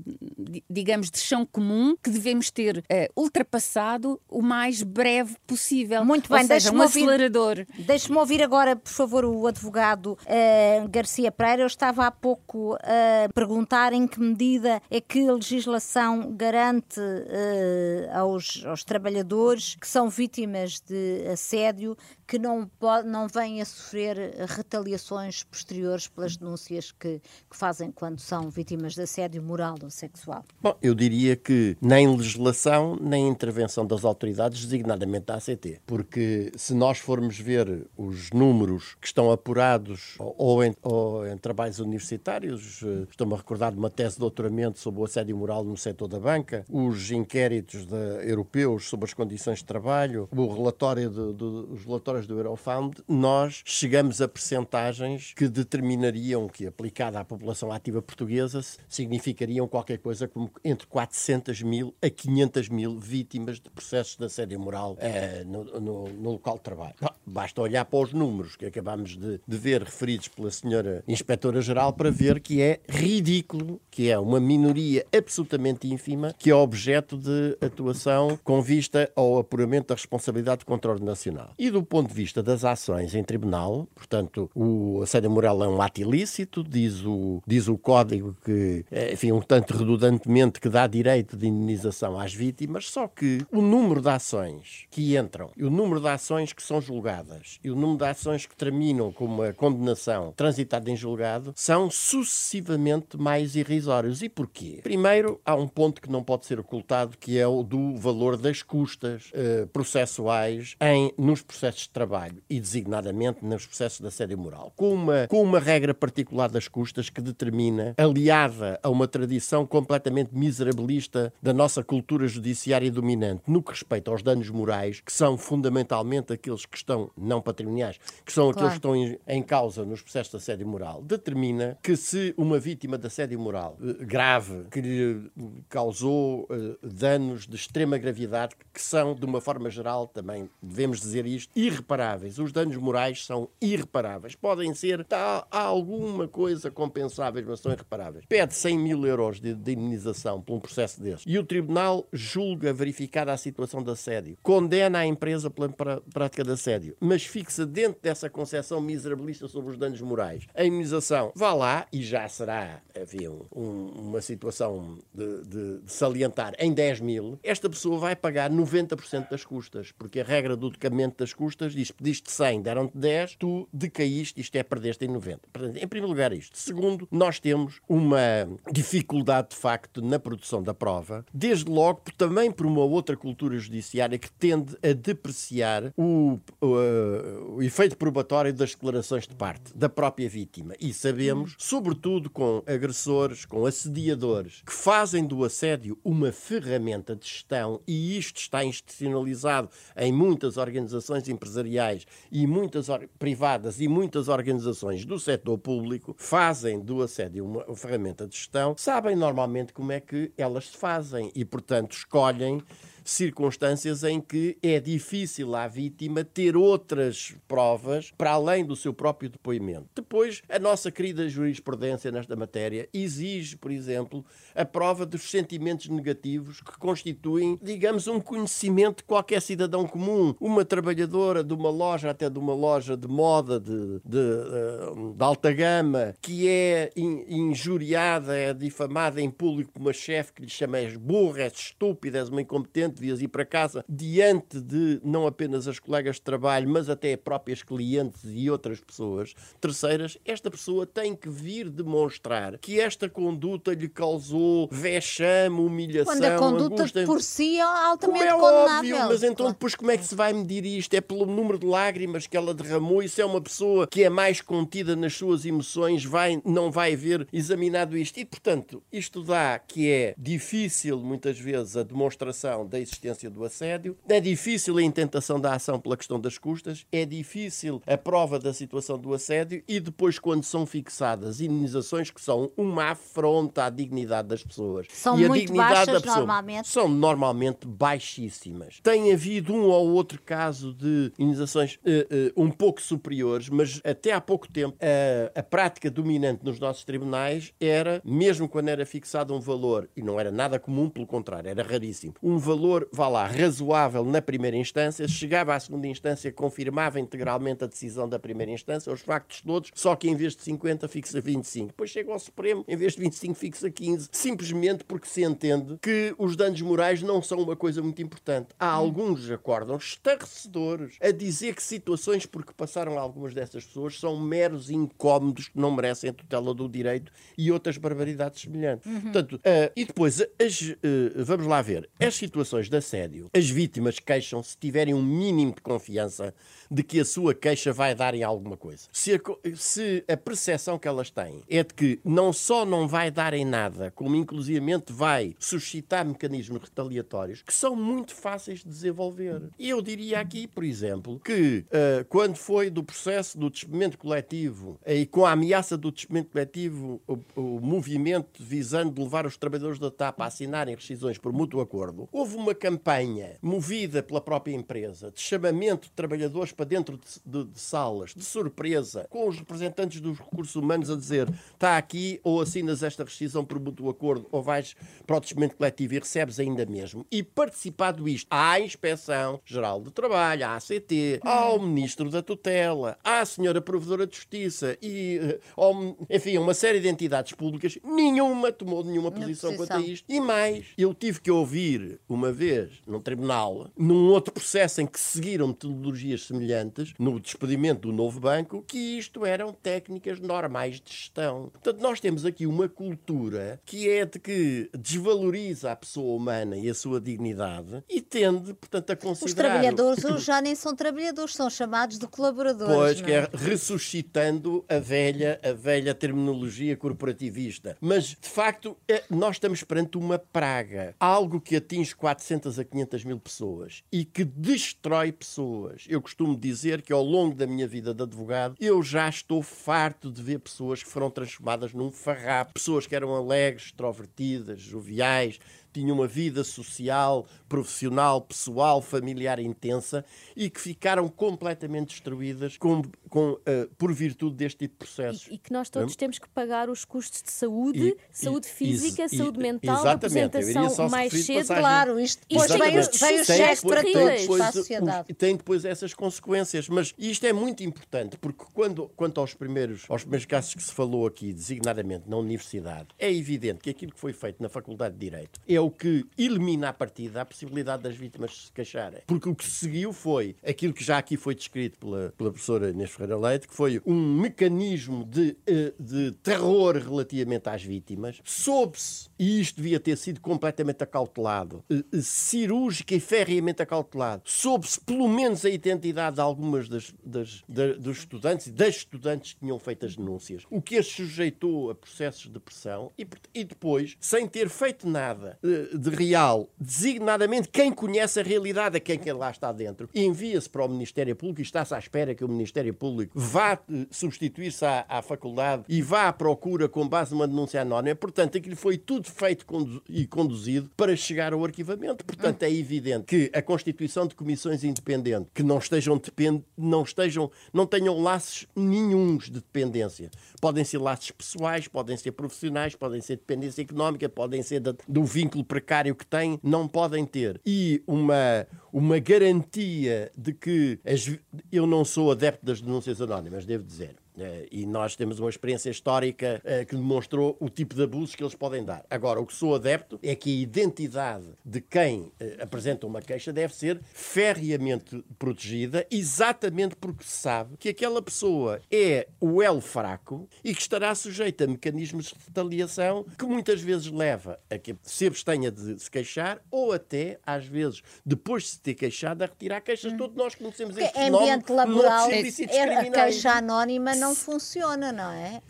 [0.69, 6.03] digamos, de chão comum que devemos ter eh, ultrapassado o mais breve possível.
[6.05, 7.65] Muito bem, deixe-me um acelerador.
[7.79, 11.63] Deixe-me ouvir agora, por favor, o advogado uh, Garcia Pereira.
[11.63, 18.17] Eu estava há pouco a perguntar em que medida é que a legislação garante uh,
[18.17, 24.17] aos, aos trabalhadores que são vítimas de assédio que não, pode, não vêm a sofrer
[24.47, 30.43] retaliações posteriores pelas denúncias que, que fazem quando são vítimas de assédio moral ou sexual?
[30.61, 35.81] Bom, eu diria que nem legislação, nem intervenção das autoridades, designadamente da ACT.
[35.85, 41.79] Porque se nós formos ver os números que estão apurados ou em, ou em trabalhos
[41.79, 45.77] universitários, eh, estou-me a recordar de uma tese de doutoramento sobre o assédio moral no
[45.77, 51.33] setor da banca, os inquéritos de, europeus sobre as condições de trabalho, o relatório de,
[51.33, 57.71] de, os relatórios do Eurofound, nós chegamos a percentagens que determinariam que, aplicada à população
[57.71, 64.17] ativa portuguesa, significariam qualquer coisa como entre 400 mil a 500 mil vítimas de processos
[64.17, 66.95] de assédio moral uh, no, no, no, local de trabalho.
[67.25, 72.09] Basta olhar para os números que acabamos de, de ver referidos pela senhora Inspetora-Geral para
[72.09, 78.37] ver que é ridículo, que é uma minoria absolutamente ínfima que é objeto de atuação
[78.43, 81.53] com vista ao apuramento da responsabilidade contra nacional.
[81.57, 85.81] E do ponto de vista das ações em tribunal, portanto, o assédio moral é um
[85.81, 90.87] ato ilícito, diz o, diz o Código que, eh, enfim, um tanto redundantemente, que dá
[90.87, 95.99] direito de indenização às vítimas, só que o número de ações que entram, o número
[95.99, 100.33] de ações que são julgadas, e o número de ações que terminam com uma condenação
[100.35, 104.21] transitada em julgado, são sucessivamente mais irrisórios.
[104.21, 104.79] E porquê?
[104.83, 108.61] Primeiro, há um ponto que não pode ser ocultado, que é o do valor das
[108.61, 114.73] custas eh, processuais em, nos processos de trabalho e designadamente nos processos de assédio moral,
[114.75, 120.29] com uma, com uma regra particular das custas que determina, aliada a uma tradição completamente
[120.33, 126.33] miserabilista da nossa cultura judiciária dominante no que respeita aos danos morais, que são fundamentalmente
[126.33, 128.67] aqueles que estão não patrimoniais, que são claro.
[128.67, 132.59] aqueles que estão em, em causa nos processos de assédio moral, determina que se uma
[132.59, 135.31] vítima de assédio moral eh, grave, que lhe
[135.69, 141.25] causou uh, danos de extrema gravidade, que são, de uma forma geral, também devemos dizer
[141.25, 142.39] isto, irreparáveis.
[142.39, 144.35] Os danos morais são irreparáveis.
[144.35, 148.25] Podem ser, há, há alguma coisa compensáveis, mas são irreparáveis.
[148.27, 151.23] Pede 100 mil euros de, de indenização por um processo desse.
[151.27, 155.69] E o tribunal julga verificada a situação de assédio, condena a empresa pela
[156.13, 160.45] prática de assédio, mas fixa dentro dessa concepção miserabilista sobre os danos morais.
[160.53, 166.53] A indenização vá lá e já será, havia um, uma situação de, de, de, salientar
[166.57, 170.71] em 10 mil, esta pessoa vai pagar 90% das custas, porque a regra do
[171.17, 175.39] das custas diz: pediste 100, deram-te 10, tu decaíste, isto é, perdeste em 90.
[175.51, 176.57] Portanto, em primeiro lugar, isto.
[176.57, 182.65] Segundo, nós temos uma dificuldade de facto na produção da prova, desde logo também por
[182.65, 189.27] uma outra cultura judiciária que tende a depreciar o, o, o efeito probatório das declarações
[189.27, 190.73] de parte da própria vítima.
[190.79, 197.81] E sabemos, sobretudo com agressores, com assediadores, que fazem do assédio uma ferramenta de gestão,
[197.87, 202.87] e isto está institucionalizado em muitas organizações empresariais e muitas
[203.19, 209.15] privadas e muitas organizações do setor público, fazem do assédio uma ferramenta de gestão, sabem
[209.15, 212.61] normalmente como é que elas se fazem e, portanto, escolhem
[213.03, 219.29] circunstâncias em que é difícil à vítima ter outras provas para além do seu próprio
[219.29, 219.87] depoimento.
[219.95, 224.25] Depois, a nossa querida jurisprudência nesta matéria exige, por exemplo,
[224.55, 230.35] a prova dos sentimentos negativos que constituem, digamos, um conhecimento de qualquer cidadão comum.
[230.39, 235.23] Uma trabalhadora de uma loja, até de uma loja de moda de, de, eh, de
[235.23, 240.77] alta gama, que é injuriada, é difamada em público por uma chefe que lhe chama
[240.77, 245.67] és burra, és estúpida, és uma incompetente devias ir para casa, diante de não apenas
[245.67, 251.15] as colegas de trabalho, mas até próprias clientes e outras pessoas terceiras, esta pessoa tem
[251.15, 257.05] que vir demonstrar que esta conduta lhe causou vexame, humilhação, Quando a conduta angústia.
[257.05, 258.95] por si é altamente como é condenável.
[258.97, 260.93] óbvio, mas então depois como é que se vai medir isto?
[260.93, 263.01] É pelo número de lágrimas que ela derramou?
[263.01, 267.27] Isso é uma pessoa que é mais contida nas suas emoções, vai, não vai ver
[267.31, 268.19] examinado isto.
[268.19, 273.97] E, portanto, isto dá que é difícil, muitas vezes, a demonstração da existência do assédio,
[274.07, 278.53] é difícil a intentação da ação pela questão das custas, é difícil a prova da
[278.53, 284.27] situação do assédio e depois, quando são fixadas indenizações que são uma afronta à dignidade
[284.27, 284.87] das pessoas.
[284.91, 286.67] São e a muito dignidade baixas pessoa, normalmente?
[286.67, 288.79] São normalmente baixíssimas.
[288.81, 294.11] Tem havido um ou outro caso de indenizações uh, uh, um pouco superiores, mas até
[294.11, 299.33] há pouco tempo uh, a prática dominante nos nossos tribunais era, mesmo quando era fixado
[299.33, 303.07] um valor, e não era nada comum, pelo contrário, era raríssimo, um valor valor, vá
[303.07, 308.51] lá, razoável na primeira instância, chegava à segunda instância, confirmava integralmente a decisão da primeira
[308.51, 311.67] instância, os factos todos, só que em vez de 50 fixa 25.
[311.67, 316.15] Depois chega ao Supremo, em vez de 25 fixa 15, simplesmente porque se entende que
[316.17, 318.49] os danos morais não são uma coisa muito importante.
[318.59, 324.69] Há alguns acordam estarrecedores a dizer que situações porque passaram algumas dessas pessoas são meros
[324.69, 328.85] incómodos que não merecem a tutela do direito e outras barbaridades semelhantes.
[328.85, 329.01] Uhum.
[329.01, 330.75] Portanto, uh, e depois, as, uh,
[331.17, 335.53] vamos lá ver, as situações situações de assédio, as vítimas queixam se tiverem um mínimo
[335.53, 336.33] de confiança
[336.69, 338.87] de que a sua queixa vai dar em alguma coisa.
[338.91, 339.19] Se a,
[339.55, 343.45] se a percepção que elas têm é de que não só não vai dar em
[343.45, 349.41] nada, como inclusivamente vai suscitar mecanismos retaliatórios que são muito fáceis de desenvolver.
[349.59, 354.79] E eu diria aqui, por exemplo, que uh, quando foi do processo do despedimento coletivo
[354.85, 359.79] uh, e com a ameaça do despedimento coletivo, o, o movimento visando levar os trabalhadores
[359.79, 365.11] da TAP a assinarem rescisões por mútuo acordo, houve uma campanha movida pela própria empresa
[365.11, 369.99] de chamamento de trabalhadores para dentro de, de, de salas, de surpresa, com os representantes
[369.99, 374.41] dos recursos humanos a dizer está aqui ou assinas esta rescisão por mútuo acordo ou
[374.41, 374.75] vais
[375.05, 377.05] para o despedimento coletivo e recebes ainda mesmo.
[377.11, 383.25] E participado isto à Inspeção Geral de Trabalho, à ACT, ao Ministro da Tutela, à
[383.25, 388.83] Senhora Provedora de Justiça e, eh, ao, enfim, uma série de entidades públicas, nenhuma tomou
[388.83, 390.05] nenhuma posição, posição quanto a isto.
[390.09, 392.42] E mais, eu tive que ouvir uma vez
[392.87, 398.63] num tribunal, num outro processo em que seguiram metodologias semelhantes, no despedimento do novo banco,
[398.67, 401.49] que isto eram técnicas normais de gestão.
[401.51, 406.69] Portanto, nós temos aqui uma cultura que é de que desvaloriza a pessoa humana e
[406.69, 409.27] a sua dignidade e tende, portanto, a considerar...
[409.27, 412.75] Os trabalhadores hoje já nem são trabalhadores, são chamados de colaboradores.
[412.75, 413.03] Pois, é?
[413.03, 417.77] que é ressuscitando a velha, a velha terminologia corporativista.
[417.79, 420.95] Mas, de facto, é, nós estamos perante uma praga.
[420.99, 425.85] Algo que atinge 400 a 500 mil pessoas e que destrói pessoas.
[425.87, 430.11] Eu costumo dizer que ao longo da minha vida de advogado, eu já estou farto
[430.11, 432.53] de ver pessoas que foram transformadas num farrapo.
[432.53, 435.39] Pessoas que eram alegres, extrovertidas, joviais,
[435.73, 440.03] tinham uma vida social, profissional, pessoal, familiar intensa
[440.35, 443.39] e que ficaram completamente destruídas com, com, uh,
[443.77, 445.27] por virtude deste tipo de processos.
[445.27, 449.05] E, e que nós todos temos que pagar os custos de saúde, e, saúde física,
[449.05, 451.47] e, saúde mental, apresentação mais cedo.
[451.47, 452.87] Claro, isto depois vem os
[453.25, 455.13] cheques para todos, para a sociedade.
[455.13, 460.01] Tem depois essas consequências, mas isto é muito importante, porque quando, quanto aos primeiros, aos
[460.03, 464.13] primeiros casos que se falou aqui, designadamente na universidade, é evidente que aquilo que foi
[464.13, 468.45] feito na Faculdade de Direito é o que elimina a partida a possibilidade das vítimas
[468.45, 469.01] se queixarem.
[469.07, 472.91] Porque o que seguiu foi aquilo que já aqui foi descrito pela, pela professora Inês
[472.91, 478.19] Ferreira Leite, que foi um mecanismo de, eh, de terror relativamente às vítimas.
[478.23, 484.79] Soube-se, e isto devia ter sido completamente acautelado, eh, eh, cirúrgica e ferreamente acautelado, soube-se
[484.81, 489.39] pelo menos a identidade de algumas das, das, das, dos estudantes e das estudantes que
[489.39, 493.95] tinham feito as denúncias, o que as sujeitou a processos de pressão e, e depois,
[493.99, 495.37] sem ter feito nada
[495.73, 500.69] de real, designadamente quem conhece a realidade, a quem, lá está dentro, envia-se para o
[500.69, 505.01] Ministério Público e está-se à espera que o Ministério Público vá eh, substituir-se à, à,
[505.01, 507.95] faculdade e vá à procura com base numa denúncia anónima.
[507.95, 509.45] Portanto, aquilo foi tudo feito
[509.89, 512.05] e conduzido para chegar ao arquivamento.
[512.05, 516.43] Portanto, é evidente que a constituição de comissões independentes que não estejam depend...
[516.57, 520.09] não estejam, não tenham laços nenhums de dependência.
[520.41, 525.42] Podem ser laços pessoais, podem ser profissionais, podem ser dependência económica, podem ser do vínculo
[525.43, 527.39] precário que têm, não podem ter.
[527.45, 531.09] E uma, uma garantia de que as,
[531.51, 533.95] eu não sou adepto das denúncias anónimas, devo dizer.
[534.17, 538.23] Eh, e nós temos uma experiência histórica eh, que demonstrou o tipo de abusos que
[538.23, 538.85] eles podem dar.
[538.89, 543.33] Agora, o que sou adepto é que a identidade de quem eh, apresenta uma queixa
[543.33, 550.27] deve ser ferreamente protegida, exatamente porque se sabe que aquela pessoa é o elo fraco
[550.43, 555.07] e que estará sujeita a mecanismos de retaliação que muitas vezes leva a que se
[555.07, 559.61] abstenha de se queixar ou até, às vezes, depois de se ter queixado, a retirar
[559.61, 559.93] queixas.
[559.93, 559.97] Hum.
[559.97, 561.17] Todos nós conhecemos este fenómeno.
[561.17, 565.41] Ambiente laboral, é a queixa anónima não funciona, não é?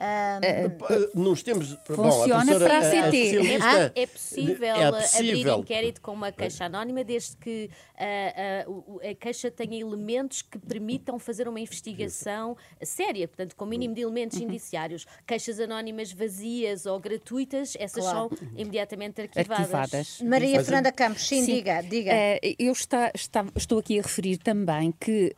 [1.15, 1.23] Um...
[1.23, 1.77] Nos temos.
[1.85, 3.57] Funciona bom, a para a CT.
[3.61, 9.09] Ah, é possível, é possível abrir inquérito com uma queixa anónima desde que a, a,
[9.09, 14.37] a queixa tenha elementos que permitam fazer uma investigação séria, portanto, com mínimo de elementos
[14.37, 14.45] uhum.
[14.45, 15.05] indiciários.
[15.25, 18.29] Queixas anónimas vazias ou gratuitas, essas claro.
[18.37, 19.73] são imediatamente arquivadas.
[19.73, 20.21] arquivadas.
[20.21, 21.81] Maria Mas, Fernanda Campos, sim, sim, diga.
[21.81, 22.11] diga.
[22.11, 25.33] Uh, eu está, está, estou aqui a referir também que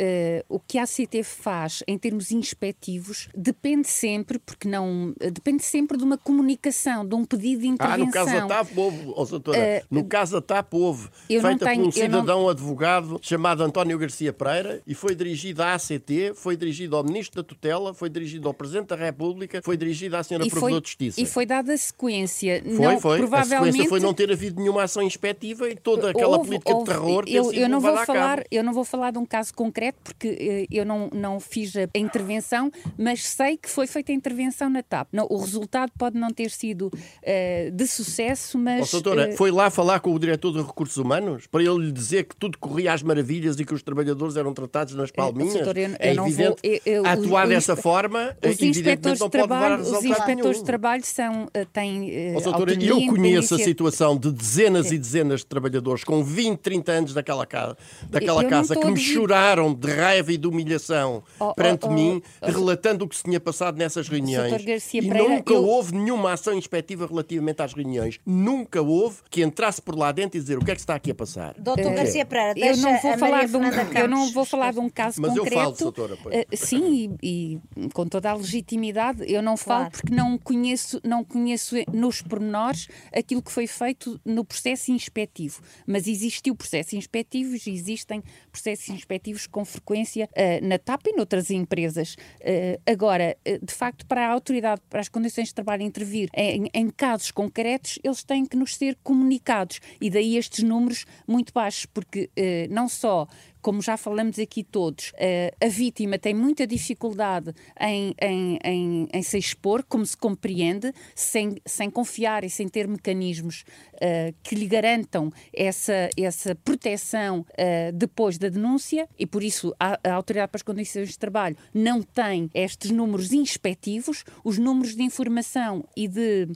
[0.50, 3.05] uh, o que a ACT faz em termos inspectivos
[3.36, 5.14] depende sempre, porque não.
[5.20, 8.04] depende sempre de uma comunicação, de um pedido de intervenção.
[8.04, 11.66] Ah, no caso da TAP houve, oh, doutora, uh, no caso da TAP houve, feita
[11.66, 12.50] tenho, por um cidadão não...
[12.50, 17.48] advogado chamado António Garcia Pereira e foi dirigido à ACT, foi dirigido ao Ministro da
[17.48, 21.22] Tutela, foi dirigido ao Presidente da República, foi dirigido à Senhora Provedora de Justiça.
[21.22, 22.62] E foi dada a sequência.
[22.64, 23.18] Foi, não, foi.
[23.18, 23.70] Provavelmente...
[23.70, 26.86] A sequência foi não ter havido nenhuma ação inspectiva e toda aquela houve, política houve,
[26.86, 29.54] de terror ter eu, eu não vou falar Eu não vou falar de um caso
[29.54, 34.16] concreto porque eh, eu não, não fiz a intervenção, mas sei que foi feita a
[34.16, 35.10] intervenção na TAP.
[35.12, 38.94] Não, o resultado pode não ter sido uh, de sucesso, mas.
[38.94, 39.38] Oh, doutora, uh...
[39.38, 42.58] foi lá falar com o diretor de recursos humanos para ele lhe dizer que tudo
[42.58, 45.54] corria às maravilhas e que os trabalhadores eram tratados nas palminhas.
[45.54, 50.04] doutora, eu, é eu evidente, vou, eu, atuar dessa forma, os inspectores de trabalho, Os
[50.04, 52.34] inspectores de trabalho são, têm.
[52.34, 54.96] Uh, oh, doutora, eu conheço a situação de dezenas Sim.
[54.96, 57.78] e dezenas de trabalhadores com 20, 30 anos daquela casa,
[58.10, 62.22] daquela casa que me choraram de raiva e de humilhação oh, oh perante oh, mim,
[62.42, 62.46] oh,
[62.86, 64.54] relatando o que se tinha passado nessas reuniões.
[64.94, 65.64] e Pereira, nunca eu...
[65.64, 68.20] houve nenhuma ação inspectiva relativamente às reuniões.
[68.26, 71.12] Nunca houve que entrasse por lá dentro e dizer o que é que está aqui
[71.12, 71.56] a passar.
[71.58, 73.64] Doutor uh, Garcia Pereira, eu não vou falar de um,
[74.00, 75.56] eu não vou falar de um caso Mas concreto.
[75.56, 76.16] eu falo, doutora.
[76.16, 79.92] Uh, sim, e, e, com toda a legitimidade, eu não falo claro.
[79.92, 85.62] porque não conheço, não conheço nos pormenores aquilo que foi feito no processo inspectivo.
[85.88, 92.16] Mas existiu processo inspectivo, existem processos inspectivos com frequência uh, na TAP e noutras empresas.
[92.42, 96.70] Uh, agora, uh, de facto, para a autoridade, para as condições de trabalho intervir em,
[96.74, 99.80] em, casos concretos, eles têm que nos ser comunicados.
[100.00, 102.30] E daí estes números muito baixos, porque
[102.70, 103.28] não só
[103.66, 107.52] como já falamos aqui todos, eh, a vítima tem muita dificuldade
[107.82, 112.88] em, em, em, em se expor, como se compreende, sem, sem confiar e sem ter
[112.88, 119.74] mecanismos uh, que lhe garantam essa, essa proteção uh, depois da denúncia, e por isso
[119.80, 124.96] a, a Autoridade para as Condições de Trabalho não tem estes números inspectivos, os números
[124.96, 126.50] de informação e de,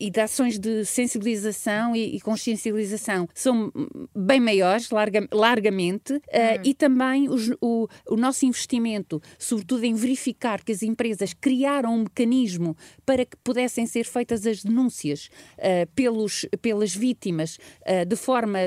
[0.00, 3.70] e de ações de sensibilização e, e consciencialização são
[4.16, 10.62] bem maiores, larga, largamente uh, e também os, o, o nosso investimento, sobretudo em verificar
[10.62, 16.46] que as empresas criaram um mecanismo para que pudessem ser feitas as denúncias uh, pelos,
[16.60, 18.58] pelas vítimas uh, de forma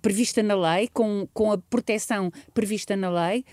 [0.00, 3.44] prevista na lei, com, com a proteção prevista na lei,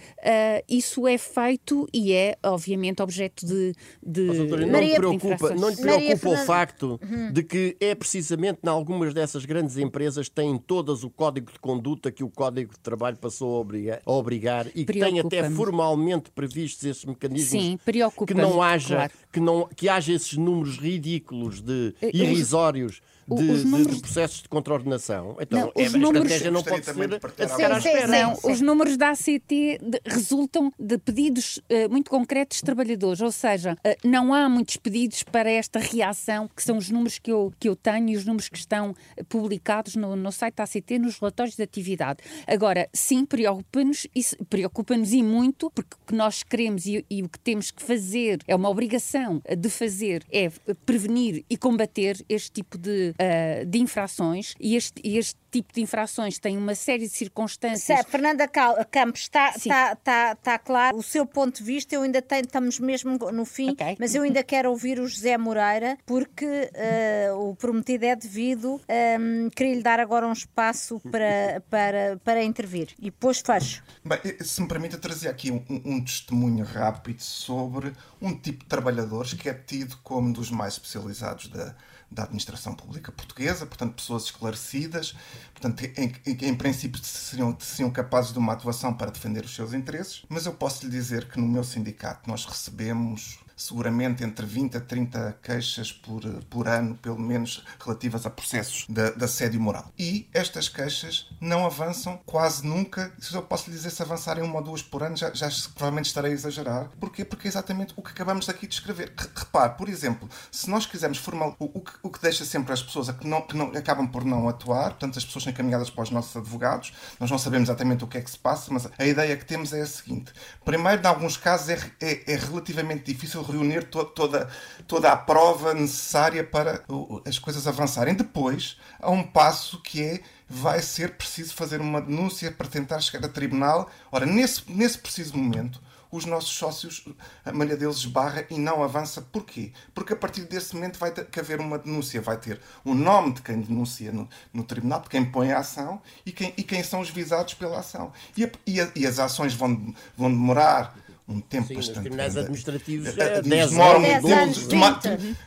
[0.67, 3.73] isso é feito e é, obviamente, objeto de.
[4.01, 7.31] de Mas, doutora, não, Maria, preocupa, não lhe preocupa o facto uhum.
[7.31, 12.11] de que é precisamente em algumas dessas grandes empresas têm todas o código de conduta
[12.11, 15.49] que o código Código de Trabalho passou a obrigar, a obrigar e que tem até
[15.49, 17.79] formalmente previstos esses mecanismos Sim,
[18.25, 19.13] que não haja claro.
[19.31, 23.01] que não que haja esses números ridículos de eh, irrisórios
[23.35, 23.95] de, os números...
[23.95, 25.37] de, processos de contraordenação.
[25.39, 26.31] Então, não, é, a números...
[26.31, 28.07] estratégia não pode ser a ficar à espera.
[28.07, 33.31] Não, os números da ACT de, resultam de pedidos uh, muito concretos de trabalhadores, ou
[33.31, 37.53] seja, uh, não há muitos pedidos para esta reação, que são os números que eu,
[37.59, 38.95] que eu tenho e os números que estão
[39.27, 42.19] publicados no, no site da ACT, nos relatórios de atividade.
[42.47, 44.07] Agora, sim, preocupa-nos
[44.49, 48.39] preocupa-nos e muito, porque o que nós queremos e, e o que temos que fazer,
[48.47, 50.49] é uma obrigação de fazer, é
[50.85, 56.37] prevenir e combater este tipo de uh, de infrações e este, este tipo de infrações
[56.37, 57.81] tem uma série de circunstâncias.
[57.81, 61.95] Certo, Fernanda Campos, está, está, está, está claro o seu ponto de vista.
[61.95, 63.97] Eu ainda tenho, estamos mesmo no fim, okay.
[63.99, 68.75] mas eu ainda quero ouvir o José Moreira, porque uh, o prometido é devido.
[68.75, 72.89] Um, ehm, queria lhe dar agora um espaço para, para, para intervir.
[72.99, 73.83] E depois fecho.
[74.05, 79.33] Bem, se me permite, trazer aqui um, um testemunho rápido sobre um tipo de trabalhadores
[79.33, 81.75] que é tido como dos mais especializados da
[82.11, 85.13] da administração pública portuguesa, portanto, pessoas esclarecidas,
[85.53, 89.73] portanto, em, em, em princípio seriam, seriam capazes de uma atuação para defender os seus
[89.73, 94.77] interesses, mas eu posso lhe dizer que no meu sindicato nós recebemos seguramente entre 20
[94.77, 99.91] a 30 queixas por, por ano, pelo menos relativas a processos de, de assédio moral.
[99.99, 103.13] E estas queixas não avançam quase nunca.
[103.19, 106.05] Se eu posso lhe dizer, se avançarem uma ou duas por ano, já, já provavelmente
[106.05, 106.89] estarei a exagerar.
[106.99, 107.25] Porquê?
[107.25, 109.11] Porque é exatamente o que acabamos aqui de escrever.
[109.35, 112.81] Repare, por exemplo, se nós quisermos formar o, o, que, o que deixa sempre as
[112.81, 116.03] pessoas que, não, que não, acabam por não atuar, portanto, as pessoas são encaminhadas para
[116.03, 119.05] os nossos advogados, nós não sabemos exatamente o que é que se passa, mas a
[119.05, 120.31] ideia que temos é a seguinte:
[120.63, 124.49] primeiro, em alguns casos, é, é, é relativamente difícil reunir to toda,
[124.87, 126.83] toda a prova necessária para
[127.25, 128.13] as coisas avançarem.
[128.13, 133.27] Depois, há um passo que é vai ser preciso fazer uma denúncia para tentar chegar
[133.27, 133.89] a tribunal.
[134.11, 135.79] Ora, nesse, nesse preciso momento,
[136.11, 137.05] os nossos sócios,
[137.45, 139.21] a maioria deles esbarra e não avança.
[139.21, 139.71] Porquê?
[139.93, 143.33] Porque a partir desse momento vai ter que haver uma denúncia, vai ter o nome
[143.33, 146.81] de quem denuncia no, no tribunal, de quem põe a ação e quem, e quem
[146.81, 148.11] são os visados pela ação.
[148.35, 150.97] E, a, e, a, e as ações vão, vão demorar
[151.29, 151.97] um tempo Sim, bastante.
[151.97, 152.47] Os tribunais grande.
[152.47, 154.67] administrativos é 10 anos.
[154.67, 154.99] Tomar,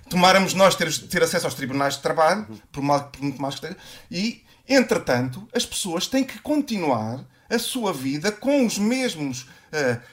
[0.08, 3.66] tomáramos nós ter, ter acesso aos tribunais de trabalho, por, mal, por muito mais que
[3.66, 9.46] esteja, e, entretanto, as pessoas têm que continuar a sua vida com os mesmos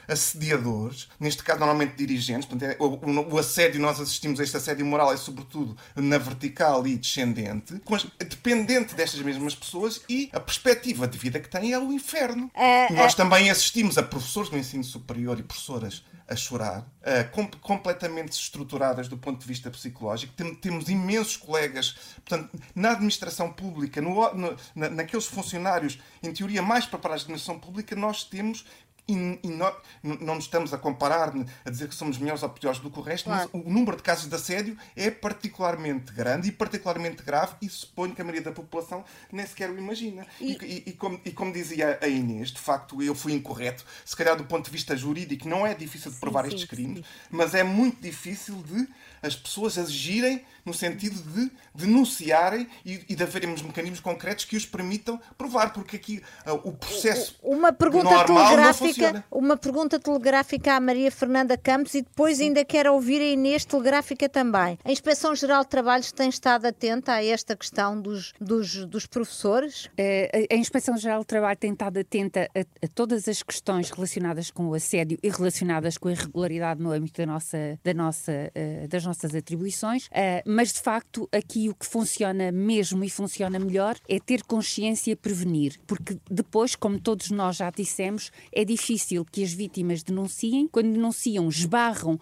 [0.08, 4.84] assediadores, neste caso normalmente dirigentes, portanto, é, o, o, assédio, nós assistimos a este assédio
[4.86, 7.80] moral, é sobretudo na vertical e descendente,
[8.18, 12.50] dependente destas mesmas pessoas e a perspectiva de vida que têm é o inferno.
[12.54, 13.16] É, nós é...
[13.16, 19.08] também assistimos a professores do ensino superior e professoras a chorar, uh, com, completamente estruturadas
[19.08, 20.32] do ponto de vista psicológico.
[20.34, 26.62] Tem, temos imensos colegas, portanto, na administração pública, no, no, na, naqueles funcionários, em teoria,
[26.62, 28.64] mais preparados da administração pública, nós temos
[29.10, 31.32] e, e não, não nos estamos a comparar,
[31.64, 33.50] a dizer que somos melhores ou piores do que o resto, claro.
[33.52, 38.14] mas o número de casos de assédio é particularmente grande e particularmente grave e suponho
[38.14, 40.26] que a maioria da população nem sequer o imagina.
[40.40, 44.36] E, e, e, como, como, dizia a Inês, de facto eu fui incorreto, se calhar
[44.36, 47.04] do ponto de vista jurídico não é difícil de provar sim, estes crimes, sim.
[47.30, 48.88] mas é muito difícil de
[49.22, 54.66] as pessoas agirem no sentido de denunciarem e, e de havermos mecanismos concretos que os
[54.66, 60.80] permitam provar, porque aqui uh, o processo uma pergunta normal telegráfica, Uma pergunta telegráfica à
[60.80, 62.44] Maria Fernanda Campos e depois Sim.
[62.44, 64.78] ainda quero ouvir a Inês telegráfica também.
[64.84, 69.88] A Inspeção-Geral de Trabalhos tem estado atenta a esta questão dos, dos, dos professores?
[69.96, 74.66] É, a Inspeção-Geral de Trabalho tem estado atenta a, a, todas as questões relacionadas com
[74.68, 79.04] o assédio e relacionadas com a irregularidade no âmbito da nossa, da nossa, uh, das
[79.04, 84.18] nossas atribuições, uh, mas de facto aqui o que funciona mesmo e funciona melhor é
[84.18, 89.52] ter consciência e prevenir, porque depois, como todos nós já dissemos, é difícil que as
[89.52, 90.68] vítimas denunciem.
[90.68, 92.18] Quando denunciam, esbarram uh,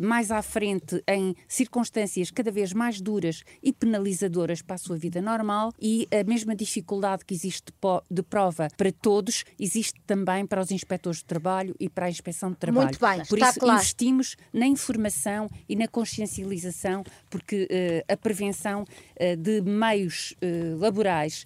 [0.00, 5.20] mais à frente em circunstâncias cada vez mais duras e penalizadoras para a sua vida
[5.20, 7.72] normal e a mesma dificuldade que existe
[8.10, 12.50] de prova para todos existe também para os inspectores de trabalho e para a inspeção
[12.50, 12.86] de trabalho.
[12.86, 13.78] Muito bem, Por isso claro.
[13.78, 20.34] investimos na informação e na consciencialização, porque uh, a prevenção uh, de meios
[20.78, 21.44] laborais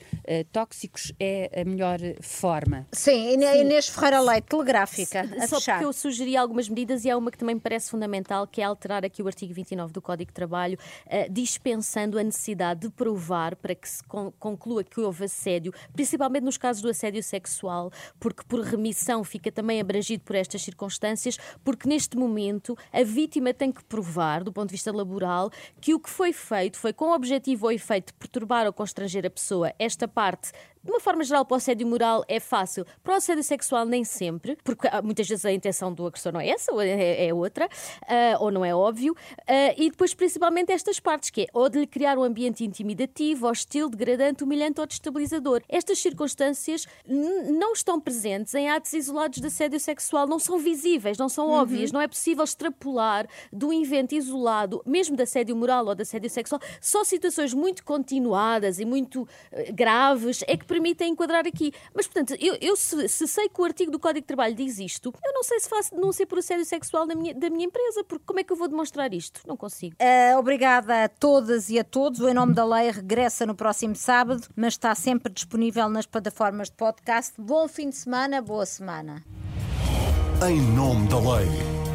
[0.53, 2.87] tóxicos é a melhor forma.
[2.93, 5.29] Sim, Inês Ferreira Leite, telegráfica.
[5.47, 5.75] Só fechar.
[5.75, 8.65] porque eu sugeri algumas medidas e há uma que também me parece fundamental, que é
[8.65, 10.79] alterar aqui o artigo 29 do Código de Trabalho,
[11.31, 14.03] dispensando a necessidade de provar para que se
[14.39, 19.81] conclua que houve assédio, principalmente nos casos do assédio sexual, porque por remissão fica também
[19.81, 24.73] abrangido por estas circunstâncias, porque neste momento a vítima tem que provar, do ponto de
[24.73, 25.51] vista laboral,
[25.81, 29.31] que o que foi feito foi com o objetivo ou efeito perturbar ou constranger a
[29.31, 29.73] pessoa.
[29.79, 30.53] Esta parte
[30.83, 32.87] de uma forma geral, para o assédio moral é fácil.
[33.03, 36.49] Para o assédio sexual, nem sempre, porque muitas vezes a intenção do agressor não é
[36.49, 39.13] essa, ou é, é outra, uh, ou não é óbvio.
[39.13, 43.47] Uh, e depois, principalmente, estas partes, que é ou de lhe criar um ambiente intimidativo,
[43.47, 45.63] hostil, degradante, humilhante ou destabilizador.
[45.69, 51.29] Estas circunstâncias não estão presentes em atos isolados de assédio sexual, não são visíveis, não
[51.29, 51.55] são uhum.
[51.55, 56.03] óbvias, não é possível extrapolar de um evento isolado, mesmo de assédio moral ou de
[56.03, 59.29] assédio sexual, só situações muito continuadas e muito uh,
[59.75, 61.73] graves é que permitem enquadrar aqui.
[61.93, 64.79] Mas, portanto, eu, eu se, se, sei que o artigo do Código de Trabalho diz
[64.79, 68.05] isto, eu não sei se faço denúncia por assédio sexual da minha, da minha empresa,
[68.05, 69.41] porque como é que eu vou demonstrar isto?
[69.47, 69.97] Não consigo.
[70.01, 72.21] Uh, obrigada a todas e a todos.
[72.21, 76.69] O Em Nome da Lei regressa no próximo sábado, mas está sempre disponível nas plataformas
[76.69, 77.35] de podcast.
[77.37, 79.25] Bom fim de semana, boa semana.
[80.49, 81.90] Em Nome da Lei.